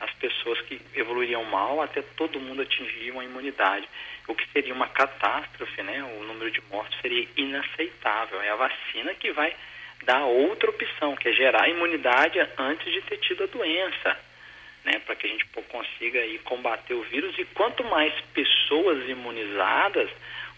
as 0.00 0.12
pessoas 0.14 0.60
que 0.62 0.80
evoluiriam 0.94 1.44
mal 1.44 1.82
até 1.82 2.02
todo 2.16 2.38
mundo 2.38 2.62
atingir 2.62 3.10
uma 3.10 3.24
imunidade, 3.24 3.88
o 4.28 4.34
que 4.34 4.46
seria 4.52 4.72
uma 4.72 4.86
catástrofe, 4.86 5.82
né? 5.82 6.02
O 6.18 6.22
número 6.24 6.50
de 6.50 6.62
mortos 6.70 6.96
seria 7.00 7.26
inaceitável. 7.36 8.40
É 8.40 8.50
a 8.50 8.56
vacina 8.56 9.12
que 9.14 9.32
vai 9.32 9.54
dar 10.04 10.24
outra 10.24 10.70
opção, 10.70 11.16
que 11.16 11.28
é 11.28 11.32
gerar 11.32 11.68
imunidade 11.68 12.38
antes 12.56 12.92
de 12.92 13.00
ter 13.02 13.16
tido 13.18 13.44
a 13.44 13.46
doença 13.46 14.27
né, 14.88 14.98
para 15.04 15.14
que 15.14 15.26
a 15.26 15.30
gente 15.30 15.46
consiga 15.68 16.20
aí 16.20 16.38
combater 16.38 16.94
o 16.94 17.02
vírus 17.02 17.38
e 17.38 17.44
quanto 17.44 17.84
mais 17.84 18.12
pessoas 18.32 19.06
imunizadas, 19.08 20.08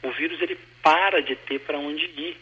o 0.03 0.11
vírus 0.13 0.41
ele 0.41 0.57
para 0.83 1.21
de 1.21 1.35
ter 1.35 1.59
para 1.61 1.77
onde 1.77 2.05
ir. 2.05 2.37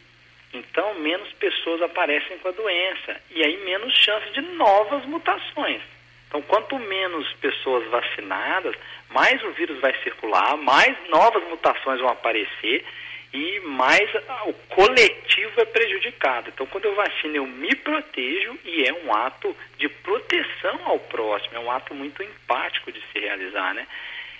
Então, 0.53 0.94
menos 0.94 1.33
pessoas 1.35 1.83
aparecem 1.83 2.38
com 2.38 2.48
a 2.48 2.53
doença 2.53 3.20
e 3.31 3.42
aí 3.42 3.57
menos 3.64 3.94
chance 3.94 4.31
de 4.33 4.40
novas 4.40 5.05
mutações. 5.07 5.81
Então, 6.29 6.42
quanto 6.42 6.79
menos 6.79 7.33
pessoas 7.35 7.88
vacinadas, 7.88 8.77
mais 9.09 9.42
o 9.42 9.51
vírus 9.53 9.81
vai 9.81 9.94
circular, 10.03 10.57
mais 10.59 10.94
novas 11.09 11.42
mutações 11.48 12.01
vão 12.01 12.11
aparecer 12.11 12.85
e 13.32 13.60
mais 13.60 14.08
o 14.46 14.52
coletivo 14.74 15.60
é 15.60 15.64
prejudicado. 15.64 16.48
Então, 16.48 16.66
quando 16.66 16.86
eu 16.86 16.94
vacino, 16.94 17.36
eu 17.36 17.46
me 17.46 17.74
protejo 17.74 18.58
e 18.64 18.84
é 18.84 18.92
um 18.92 19.14
ato 19.14 19.54
de 19.76 19.88
proteção 19.88 20.80
ao 20.84 20.98
próximo, 20.98 21.56
é 21.56 21.60
um 21.60 21.70
ato 21.70 21.94
muito 21.94 22.22
empático 22.22 22.90
de 22.90 23.00
se 23.12 23.18
realizar, 23.18 23.74
né? 23.74 23.86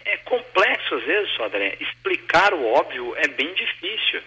É 0.05 0.17
complexo 0.19 0.95
às 0.95 1.05
vezes, 1.05 1.31
Sodré, 1.33 1.77
explicar 1.81 2.55
o 2.55 2.65
óbvio 2.65 3.15
é 3.17 3.29
bem 3.29 3.53
difícil, 3.53 4.23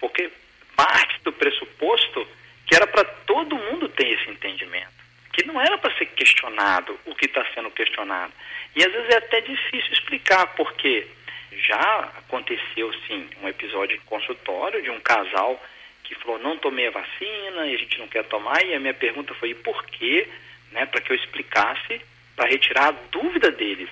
porque 0.00 0.30
parte 0.74 1.20
do 1.22 1.32
pressuposto 1.32 2.26
que 2.66 2.74
era 2.74 2.86
para 2.86 3.04
todo 3.04 3.56
mundo 3.56 3.88
ter 3.88 4.08
esse 4.08 4.30
entendimento, 4.30 4.92
que 5.32 5.46
não 5.46 5.60
era 5.60 5.76
para 5.78 5.96
ser 5.96 6.06
questionado 6.06 6.98
o 7.04 7.14
que 7.14 7.26
está 7.26 7.44
sendo 7.54 7.70
questionado. 7.70 8.32
E 8.74 8.84
às 8.84 8.92
vezes 8.92 9.10
é 9.10 9.18
até 9.18 9.40
difícil 9.40 9.92
explicar, 9.92 10.46
porque 10.54 11.06
já 11.52 12.10
aconteceu, 12.18 12.92
sim, 13.06 13.28
um 13.42 13.48
episódio 13.48 13.98
de 13.98 14.04
consultório 14.04 14.82
de 14.82 14.90
um 14.90 15.00
casal 15.00 15.60
que 16.04 16.14
falou, 16.16 16.38
não 16.38 16.58
tomei 16.58 16.88
a 16.88 16.90
vacina 16.90 17.66
e 17.66 17.74
a 17.74 17.78
gente 17.78 17.98
não 17.98 18.08
quer 18.08 18.24
tomar, 18.24 18.64
e 18.64 18.74
a 18.74 18.80
minha 18.80 18.94
pergunta 18.94 19.34
foi, 19.34 19.50
e 19.50 19.54
por 19.54 19.84
quê? 19.86 20.28
Né, 20.72 20.86
para 20.86 21.00
que 21.00 21.12
eu 21.12 21.16
explicasse, 21.16 22.00
para 22.34 22.48
retirar 22.48 22.88
a 22.88 22.96
dúvida 23.12 23.50
deles. 23.50 23.88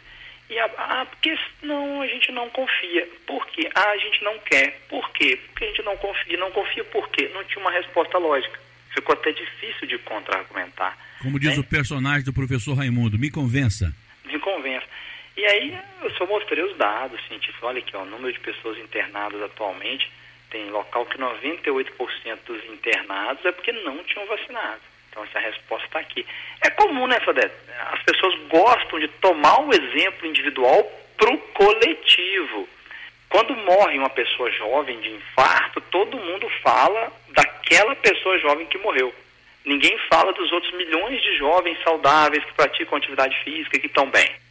E 0.50 0.58
a, 0.58 0.64
ah, 0.78 1.06
porque 1.06 1.36
não, 1.62 2.00
a 2.00 2.06
gente 2.06 2.32
não 2.32 2.48
confia. 2.50 3.06
Por 3.26 3.46
quê? 3.48 3.68
Ah, 3.74 3.90
a 3.90 3.98
gente 3.98 4.24
não 4.24 4.38
quer. 4.38 4.80
Por 4.88 5.10
quê? 5.10 5.38
Porque 5.46 5.64
a 5.64 5.68
gente 5.68 5.82
não 5.82 5.96
confia. 5.98 6.38
Não 6.38 6.50
confia 6.50 6.84
por 6.84 7.08
quê? 7.10 7.30
Não 7.34 7.44
tinha 7.44 7.60
uma 7.60 7.70
resposta 7.70 8.16
lógica. 8.16 8.58
Ficou 8.94 9.12
até 9.12 9.30
difícil 9.30 9.86
de 9.86 9.98
contra-argumentar. 9.98 10.96
Como 11.20 11.38
diz 11.38 11.56
né? 11.56 11.60
o 11.60 11.64
personagem 11.64 12.24
do 12.24 12.32
professor 12.32 12.74
Raimundo, 12.74 13.18
me 13.18 13.30
convença. 13.30 13.94
Me 14.24 14.38
convença. 14.38 14.86
E 15.38 15.46
aí 15.46 15.78
eu 16.02 16.10
só 16.16 16.26
mostrei 16.26 16.64
os 16.64 16.76
dados 16.76 17.24
científicos. 17.28 17.62
Olha 17.62 17.78
aqui, 17.78 17.96
ó, 17.96 18.00
o 18.00 18.06
número 18.06 18.32
de 18.32 18.40
pessoas 18.40 18.76
internadas 18.76 19.40
atualmente, 19.40 20.10
tem 20.50 20.68
local 20.68 21.06
que 21.06 21.16
98% 21.16 22.38
dos 22.44 22.64
internados 22.64 23.44
é 23.44 23.52
porque 23.52 23.70
não 23.70 24.02
tinham 24.02 24.26
vacinado. 24.26 24.80
Então 25.08 25.22
essa 25.22 25.38
resposta 25.38 25.86
está 25.86 26.00
aqui. 26.00 26.26
É 26.60 26.70
comum, 26.70 27.06
né, 27.06 27.20
Fadé? 27.20 27.48
As 27.92 28.02
pessoas 28.02 28.34
gostam 28.48 28.98
de 28.98 29.06
tomar 29.06 29.60
o 29.60 29.72
exemplo 29.72 30.26
individual 30.26 30.82
para 31.16 31.32
o 31.32 31.38
coletivo. 31.38 32.68
Quando 33.28 33.54
morre 33.54 33.96
uma 33.96 34.10
pessoa 34.10 34.50
jovem 34.50 34.98
de 34.98 35.10
infarto, 35.10 35.80
todo 35.82 36.18
mundo 36.18 36.50
fala 36.64 37.12
daquela 37.28 37.94
pessoa 37.94 38.40
jovem 38.40 38.66
que 38.66 38.78
morreu. 38.78 39.14
Ninguém 39.64 39.96
fala 40.10 40.32
dos 40.32 40.50
outros 40.50 40.72
milhões 40.74 41.22
de 41.22 41.36
jovens 41.36 41.80
saudáveis 41.84 42.44
que 42.44 42.54
praticam 42.54 42.98
atividade 42.98 43.36
física 43.44 43.76
e 43.76 43.80
que 43.80 43.86
estão 43.86 44.10
bem? 44.10 44.47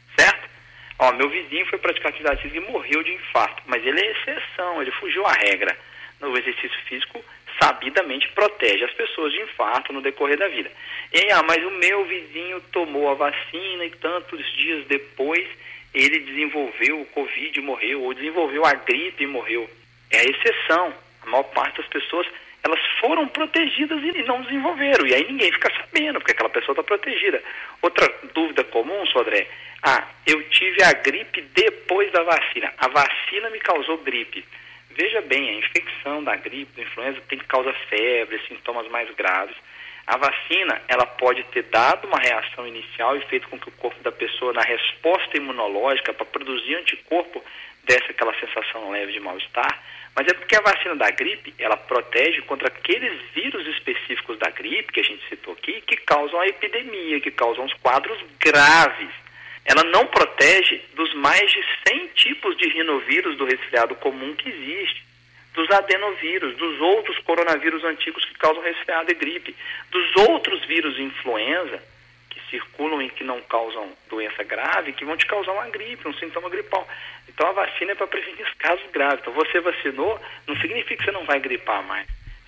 Ó, 1.00 1.12
meu 1.14 1.30
vizinho 1.30 1.66
foi 1.68 1.78
praticar 1.78 2.10
atividade 2.10 2.42
física 2.42 2.66
e 2.66 2.72
morreu 2.72 3.04
de 3.04 3.14
infarto, 3.14 3.62
mas 3.68 3.86
ele 3.86 4.00
é 4.00 4.12
exceção, 4.12 4.82
ele 4.82 4.92
fugiu 4.92 5.26
à 5.26 5.34
regra. 5.34 5.78
No 6.20 6.36
exercício 6.36 6.80
físico, 6.86 7.24
sabidamente 7.62 8.28
protege 8.30 8.84
as 8.84 8.94
pessoas 8.94 9.32
de 9.32 9.42
infarto 9.42 9.94
no 9.94 10.02
decorrer 10.02 10.38
da 10.38 10.48
vida. 10.48 10.72
E 11.14 11.20
aí, 11.20 11.32
ah, 11.32 11.44
mas 11.44 11.64
o 11.64 11.70
meu 11.70 12.06
vizinho 12.06 12.60
tomou 12.72 13.10
a 13.10 13.14
vacina 13.14 13.86
e 13.86 13.92
tantos 13.92 14.44
dias 14.56 14.86
depois 14.88 15.48
ele 15.94 16.20
desenvolveu 16.20 17.02
o 17.02 17.06
Covid 17.06 17.60
e 17.60 17.62
morreu, 17.62 18.02
ou 18.02 18.14
desenvolveu 18.14 18.66
a 18.66 18.74
gripe 18.74 19.24
e 19.24 19.28
morreu. 19.28 19.70
É 20.12 20.20
a 20.20 20.24
exceção. 20.24 20.94
A 21.24 21.30
maior 21.30 21.44
parte 21.44 21.78
das 21.78 21.88
pessoas 21.88 22.28
elas 22.64 22.80
foram 23.00 23.28
protegidas 23.28 24.04
e 24.04 24.24
não 24.24 24.42
desenvolveram. 24.42 25.08
E 25.08 25.14
aí 25.14 25.26
ninguém 25.28 25.52
fica 25.52 25.72
sabendo, 25.74 26.20
porque 26.20 26.34
aquela 26.34 26.50
pessoa 26.50 26.74
está 26.74 26.84
protegida. 26.84 27.42
Outra 27.82 28.14
dúvida 28.34 28.64
comum, 28.66 29.06
Sodré, 29.08 29.48
ah, 29.84 30.08
eu 30.26 30.42
tive 30.50 30.84
a 30.84 30.94
gripe 30.94 31.42
depois 31.54 32.12
da 32.12 32.24
vacina. 32.24 32.74
A 32.78 32.88
vacina 32.88 33.50
me 33.50 33.60
causou 33.60 33.98
gripe. 34.00 34.44
Veja 34.92 35.22
bem, 35.22 35.50
a 35.50 35.60
infecção 35.60 36.24
da 36.24 36.36
gripe, 36.36 36.76
da 36.76 36.82
influenza, 36.82 37.22
tem 37.30 37.38
que 37.38 37.46
causar 37.46 37.74
febre, 37.88 38.42
sintomas 38.48 38.88
mais 38.90 39.14
graves. 39.16 39.56
A 40.08 40.18
vacina, 40.18 40.82
ela 40.88 41.06
pode 41.06 41.44
ter 41.46 41.64
dado 41.64 42.08
uma 42.08 42.18
reação 42.18 42.66
inicial 42.66 43.16
e 43.18 43.26
feito 43.26 43.48
com 43.50 43.60
que 43.60 43.70
o 43.70 43.74
corpo 43.74 44.02
da 44.02 44.12
pessoa, 44.12 44.54
na 44.54 44.62
resposta 44.62 45.38
imunológica 45.38 46.14
para 46.14 46.26
produzir 46.26 46.76
anticorpo, 46.76 47.44
desse 47.84 48.12
aquela 48.12 48.34
sensação 48.40 48.90
leve 48.90 49.14
de 49.14 49.20
mal-estar, 49.20 49.82
mas 50.16 50.28
é 50.28 50.34
porque 50.34 50.56
a 50.56 50.62
vacina 50.62 50.96
da 50.96 51.12
gripe, 51.12 51.54
ela 51.60 51.78
protege 51.78 52.42
contra 52.42 52.68
aqueles 52.68 53.22
vírus 53.36 53.68
específicos 53.68 54.40
da 54.40 54.50
gripe, 54.50 54.92
que 54.92 55.00
a 55.00 55.04
gente 55.04 55.28
citou 55.30 55.54
aqui, 55.54 55.80
que 55.82 55.96
causam 55.98 56.40
a 56.40 56.48
epidemia, 56.48 57.22
que 57.22 57.30
causam 57.30 57.66
os 57.66 57.74
quadros 57.74 58.18
graves. 58.40 59.27
Ela 59.68 59.84
não 59.84 60.08
protege 60.08 60.82
dos 60.96 61.14
mais 61.16 61.52
de 61.52 61.62
100 61.90 62.08
tipos 62.16 62.58
de 62.58 62.70
rinovírus 62.70 63.38
do 63.38 63.44
resfriado 63.44 63.96
comum 63.96 64.34
que 64.34 64.48
existe, 64.48 65.06
dos 65.54 65.70
adenovírus, 65.72 66.56
dos 66.56 66.80
outros 66.80 67.20
coronavírus 67.20 67.84
antigos 67.84 68.24
que 68.24 68.34
causam 68.36 68.64
resfriado 68.64 69.12
e 69.12 69.16
gripe, 69.16 69.54
dos 69.92 70.16
outros 70.28 70.64
vírus 70.66 70.98
influenza 70.98 71.84
que 72.30 72.40
circulam 72.50 73.02
e 73.02 73.10
que 73.10 73.26
não 73.26 73.42
causam 73.42 73.92
doença 74.10 74.42
grave, 74.44 74.94
que 74.94 75.04
vão 75.04 75.18
te 75.18 75.26
causar 75.26 75.52
uma 75.52 75.68
gripe, 75.68 76.08
um 76.08 76.14
sintoma 76.14 76.50
gripal. 76.50 76.88
Então 77.28 77.50
a 77.50 77.52
vacina 77.52 77.92
é 77.92 77.96
para 77.96 78.08
prevenir 78.08 78.48
os 78.48 78.54
casos 78.54 78.90
graves. 78.92 79.20
Então 79.20 79.34
você 79.34 79.60
vacinou, 79.60 80.18
não 80.48 80.56
significa 80.62 80.96
que 80.96 81.04
você 81.04 81.12
não 81.12 81.26
vai 81.26 81.42
gripar 81.42 81.84
mais 81.84 82.08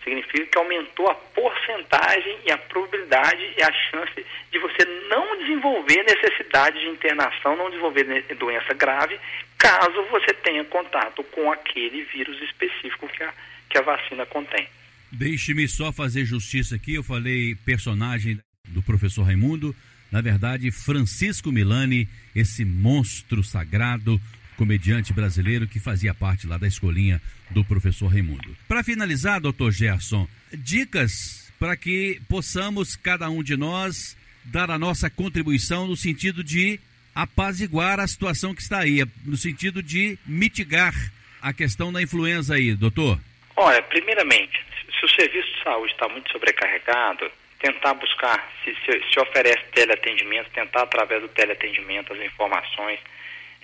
significa 0.09 0.45
que 0.45 0.57
aumentou 0.57 1.07
a 1.09 1.15
porcentagem 1.15 2.37
e 2.45 2.51
a 2.51 2.57
probabilidade 2.57 3.41
e 3.57 3.61
a 3.61 3.71
chance 3.71 4.25
de 4.51 4.59
você 4.59 4.85
não 5.09 5.37
desenvolver 5.37 6.03
necessidade 6.03 6.79
de 6.79 6.87
internação, 6.87 7.55
não 7.55 7.69
desenvolver 7.69 8.05
doença 8.35 8.73
grave, 8.73 9.19
caso 9.57 10.03
você 10.09 10.33
tenha 10.33 10.63
contato 10.65 11.23
com 11.25 11.51
aquele 11.51 12.03
vírus 12.05 12.41
específico 12.41 13.07
que 13.07 13.23
a, 13.23 13.33
que 13.69 13.77
a 13.77 13.81
vacina 13.81 14.25
contém. 14.25 14.67
Deixe-me 15.11 15.67
só 15.67 15.91
fazer 15.91 16.25
justiça 16.25 16.75
aqui, 16.75 16.95
eu 16.95 17.03
falei 17.03 17.55
personagem 17.65 18.39
do 18.67 18.81
professor 18.81 19.23
Raimundo, 19.23 19.75
na 20.11 20.21
verdade, 20.21 20.71
Francisco 20.71 21.51
Milani, 21.51 22.07
esse 22.35 22.65
monstro 22.65 23.43
sagrado, 23.43 24.19
comediante 24.59 25.13
brasileiro 25.13 25.65
que 25.65 25.79
fazia 25.79 26.13
parte 26.13 26.45
lá 26.45 26.57
da 26.57 26.67
escolinha 26.67 27.21
do 27.49 27.63
professor 27.63 28.07
Raimundo. 28.07 28.57
Para 28.67 28.83
finalizar, 28.83 29.39
doutor 29.39 29.71
Gerson, 29.71 30.27
dicas 30.51 31.49
para 31.57 31.77
que 31.77 32.19
possamos, 32.27 32.97
cada 32.97 33.29
um 33.29 33.41
de 33.41 33.55
nós, 33.55 34.17
dar 34.43 34.69
a 34.69 34.77
nossa 34.77 35.09
contribuição 35.09 35.87
no 35.87 35.95
sentido 35.95 36.43
de 36.43 36.77
apaziguar 37.15 38.01
a 38.01 38.07
situação 38.07 38.53
que 38.53 38.61
está 38.61 38.79
aí, 38.79 39.01
no 39.25 39.37
sentido 39.37 39.81
de 39.81 40.19
mitigar 40.25 40.93
a 41.41 41.53
questão 41.53 41.91
da 41.93 42.01
influenza 42.01 42.55
aí, 42.55 42.75
doutor? 42.75 43.17
Olha, 43.55 43.81
primeiramente, 43.83 44.59
se 44.99 45.05
o 45.05 45.09
serviço 45.09 45.47
de 45.55 45.63
saúde 45.63 45.93
está 45.93 46.09
muito 46.09 46.29
sobrecarregado, 46.33 47.31
tentar 47.59 47.93
buscar, 47.93 48.51
se, 48.63 48.75
se, 48.85 48.91
se 49.09 49.19
oferece 49.21 49.63
teleatendimento, 49.73 50.49
tentar 50.51 50.83
através 50.83 51.21
do 51.21 51.29
teleatendimento 51.29 52.11
as 52.11 52.19
informações 52.19 52.99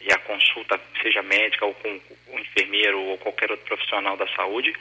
e 0.01 0.11
a 0.11 0.17
consulta, 0.19 0.79
seja 1.01 1.21
médica 1.21 1.65
ou 1.65 1.73
com 1.73 1.99
o 2.27 2.39
enfermeiro 2.39 2.99
ou 3.01 3.17
qualquer 3.17 3.51
outro 3.51 3.65
profissional 3.65 4.15
da 4.17 4.27
saúde, 4.35 4.73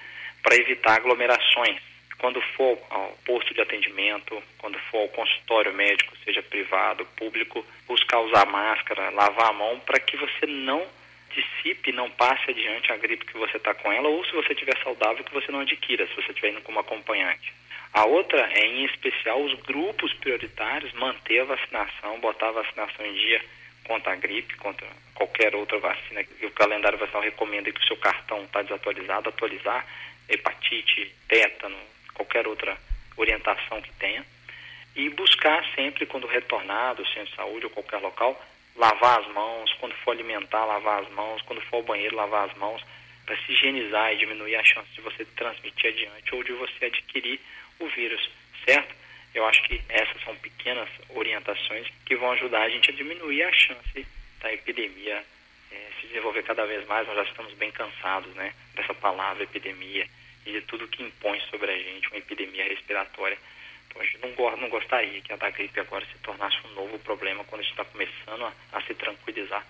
para 0.43 0.57
evitar 0.57 0.97
aglomerações. 0.97 1.81
Quando 2.19 2.41
for 2.57 2.79
ao 2.91 3.11
posto 3.25 3.53
de 3.53 3.61
atendimento, 3.61 4.43
quando 4.59 4.79
for 4.91 4.99
ao 4.99 5.09
consultório 5.09 5.73
médico, 5.75 6.17
seja 6.25 6.43
privado, 6.43 7.05
público, 7.17 7.65
buscar 7.87 8.21
usar 8.21 8.47
máscara, 8.47 9.11
lavar 9.11 9.51
a 9.51 9.53
mão 9.53 9.81
para 9.81 10.01
que 10.01 10.17
você 10.17 10.47
não 10.47 10.87
dissipe, 11.35 11.93
não 11.93 12.09
passe 12.11 12.51
adiante 12.51 12.93
a 12.93 12.97
gripe 12.97 13.27
que 13.27 13.37
você 13.37 13.57
está 13.57 13.75
com 13.75 13.93
ela, 13.93 14.09
ou 14.09 14.25
se 14.25 14.33
você 14.33 14.53
estiver 14.53 14.77
saudável, 14.83 15.25
que 15.25 15.35
você 15.35 15.51
não 15.51 15.61
adquira, 15.61 16.07
se 16.07 16.15
você 16.15 16.31
estiver 16.31 16.51
indo 16.51 16.63
como 16.63 16.79
acompanhante. 16.79 17.53
A 17.93 18.07
outra 18.07 18.51
é, 18.55 18.67
em 18.67 18.85
especial, 18.87 19.43
os 19.43 19.55
grupos 19.61 20.13
prioritários, 20.15 20.93
manter 20.95 21.41
a 21.41 21.45
vacinação, 21.45 22.21
botar 22.21 22.49
a 22.49 22.63
vacinação 22.63 23.05
em 23.07 23.15
dia 23.15 23.41
contra 23.85 24.13
a 24.13 24.17
gripe, 24.17 24.57
contra 24.57 24.87
qualquer 25.15 25.55
outra 25.55 25.79
vacina 25.79 26.25
que 26.25 26.47
o 26.47 26.51
calendário 26.51 26.99
vacinal 26.99 27.23
recomenda 27.23 27.73
que 27.73 27.81
o 27.81 27.87
seu 27.87 27.97
cartão 27.97 28.43
está 28.45 28.63
desatualizado, 28.63 29.29
atualizar, 29.29 29.87
hepatite, 30.29 31.15
tétano, 31.29 31.79
qualquer 32.13 32.47
outra 32.47 32.77
orientação 33.17 33.81
que 33.81 33.93
tenha. 33.95 34.25
E 34.97 35.09
buscar 35.11 35.65
sempre, 35.75 36.07
quando 36.07 36.27
retornar 36.27 36.95
do 36.95 37.07
centro 37.07 37.31
de 37.31 37.37
saúde 37.37 37.67
ou 37.67 37.71
qualquer 37.71 37.99
local, 37.99 38.41
lavar 38.77 39.21
as 39.21 39.27
mãos, 39.29 39.73
quando 39.81 39.95
for 39.97 40.13
alimentar, 40.13 40.65
lavar 40.65 41.03
as 41.03 41.11
mãos, 41.11 41.43
quando 41.43 41.61
for 41.63 41.77
ao 41.77 41.83
banheiro, 41.83 42.17
lavar 42.17 42.49
as 42.49 42.57
mãos, 42.57 42.83
para 43.25 43.37
se 43.39 43.53
higienizar 43.53 44.13
e 44.13 44.19
diminuir 44.19 44.57
a 44.57 44.65
chance 44.65 44.89
de 44.93 45.01
você 45.01 45.25
transmitir 45.25 45.91
adiante 45.91 46.35
ou 46.35 46.45
de 46.45 46.53
você 46.53 46.87
adquirir 46.87 47.41
o 47.81 47.87
vírus, 47.89 48.31
certo? 48.65 48.95
Eu 49.35 49.45
acho 49.47 49.63
que 49.65 49.81
essas 49.89 50.23
são 50.23 50.37
pequenas 50.37 50.89
orientações 51.09 51.89
que 52.07 52.15
vão 52.15 52.33
ajudar 52.33 52.63
a 52.63 52.69
gente 52.69 52.91
a 52.91 52.95
diminuir 52.95 53.43
a 53.43 53.53
chance 53.53 54.07
da 54.45 54.53
epidemia 54.53 55.25
é, 55.73 55.77
se 55.99 56.07
desenvolver 56.07 56.43
cada 56.43 56.67
vez 56.67 56.87
mais. 56.87 57.07
Nós 57.09 57.17
já 57.17 57.23
estamos 57.25 57.55
bem 57.55 57.73
cansados 57.73 58.33
né, 58.35 58.55
dessa 58.75 58.95
palavra 58.95 59.43
epidemia 59.43 60.07
e 60.47 60.53
de 60.53 60.61
tudo 60.63 60.87
que 60.87 61.03
impõe 61.03 61.41
sobre 61.51 61.73
a 61.73 61.77
gente 61.77 62.09
uma 62.09 62.19
epidemia 62.19 62.65
respiratória. 62.65 63.39
Então 63.89 64.03
a 64.03 64.05
gente 64.05 64.19
não, 64.19 64.57
não 64.59 64.69
gostaria 64.69 65.21
que 65.23 65.33
a 65.33 65.37
da 65.37 65.51
gripe 65.51 65.81
agora 65.81 66.05
se 66.07 66.19
tornasse 66.19 66.57
um 66.67 66.75
novo 66.75 66.99
problema 66.99 67.43
quando 67.45 67.61
a 67.61 67.65
gente 67.65 67.73
está 67.73 67.85
começando 67.87 68.45
a, 68.45 68.53
a 68.73 68.83
se 68.83 68.95
tranquilizar, 68.95 69.67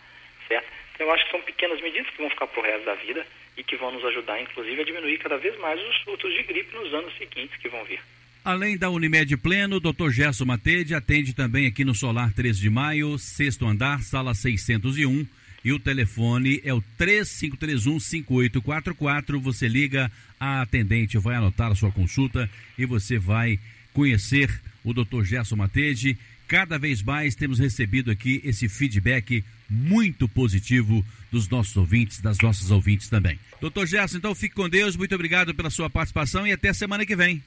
certo? 0.48 0.66
Então, 0.94 1.06
eu 1.06 1.12
acho 1.12 1.24
que 1.24 1.30
são 1.30 1.42
pequenas 1.42 1.80
medidas 1.80 2.10
que 2.10 2.18
vão 2.18 2.30
ficar 2.30 2.46
para 2.46 2.60
o 2.60 2.62
resto 2.62 2.84
da 2.84 2.94
vida 2.94 3.26
e 3.56 3.64
que 3.64 3.76
vão 3.76 3.90
nos 3.92 4.04
ajudar, 4.04 4.40
inclusive, 4.40 4.80
a 4.80 4.84
diminuir 4.84 5.18
cada 5.18 5.38
vez 5.38 5.56
mais 5.58 5.80
os 5.80 5.96
surtos 6.02 6.32
de 6.32 6.42
gripe 6.42 6.74
nos 6.74 6.92
anos 6.92 7.16
seguintes 7.16 7.56
que 7.60 7.68
vão 7.68 7.84
vir. 7.84 8.00
Além 8.44 8.76
da 8.76 8.90
Unimed 8.90 9.38
Pleno, 9.38 9.80
Dr. 9.80 10.11
Gerson 10.11 10.44
Matede 10.44 10.94
atende 10.94 11.33
também 11.33 11.66
aqui 11.66 11.83
no 11.83 11.94
Solar 11.94 12.30
13 12.30 12.61
de 12.61 12.68
Maio, 12.68 13.18
sexto 13.18 13.66
andar, 13.66 14.02
sala 14.02 14.35
601. 14.35 15.26
E 15.64 15.72
o 15.72 15.78
telefone 15.78 16.61
é 16.62 16.74
o 16.74 16.85
3531-5844. 17.00 19.40
Você 19.40 19.66
liga, 19.66 20.12
a 20.38 20.61
atendente 20.61 21.16
vai 21.16 21.37
anotar 21.37 21.72
a 21.72 21.74
sua 21.74 21.90
consulta 21.90 22.50
e 22.76 22.85
você 22.85 23.16
vai 23.16 23.59
conhecer 23.94 24.50
o 24.85 24.92
Dr. 24.92 25.24
Gerson 25.24 25.57
Matede. 25.57 26.18
Cada 26.46 26.78
vez 26.78 27.02
mais 27.02 27.35
temos 27.35 27.59
recebido 27.59 28.11
aqui 28.11 28.42
esse 28.44 28.68
feedback 28.68 29.42
muito 29.70 30.28
positivo 30.28 31.02
dos 31.33 31.48
nossos 31.48 31.74
ouvintes, 31.78 32.20
das 32.20 32.37
nossas 32.40 32.70
ouvintes 32.70 33.09
também. 33.09 33.38
Doutor 33.59 33.87
Gerson, 33.87 34.18
então 34.18 34.35
fique 34.35 34.54
com 34.54 34.68
Deus, 34.68 34.96
muito 34.96 35.14
obrigado 35.14 35.54
pela 35.54 35.70
sua 35.70 35.88
participação 35.88 36.46
e 36.46 36.52
até 36.52 36.74
semana 36.74 37.07
que 37.07 37.16
vem. 37.16 37.42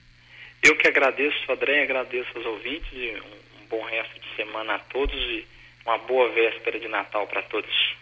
Eu 0.64 0.76
que 0.76 0.88
agradeço, 0.88 1.52
André, 1.52 1.84
agradeço 1.84 2.30
aos 2.36 2.46
ouvintes 2.46 2.90
e 2.94 3.22
um, 3.22 3.64
um 3.64 3.66
bom 3.68 3.84
resto 3.84 4.20
de 4.20 4.36
semana 4.36 4.76
a 4.76 4.80
todos 4.80 5.16
e 5.16 5.46
uma 5.86 5.98
boa 6.00 6.30
véspera 6.30 6.80
de 6.80 6.88
Natal 6.88 7.28
para 7.28 7.42
todos. 7.44 7.97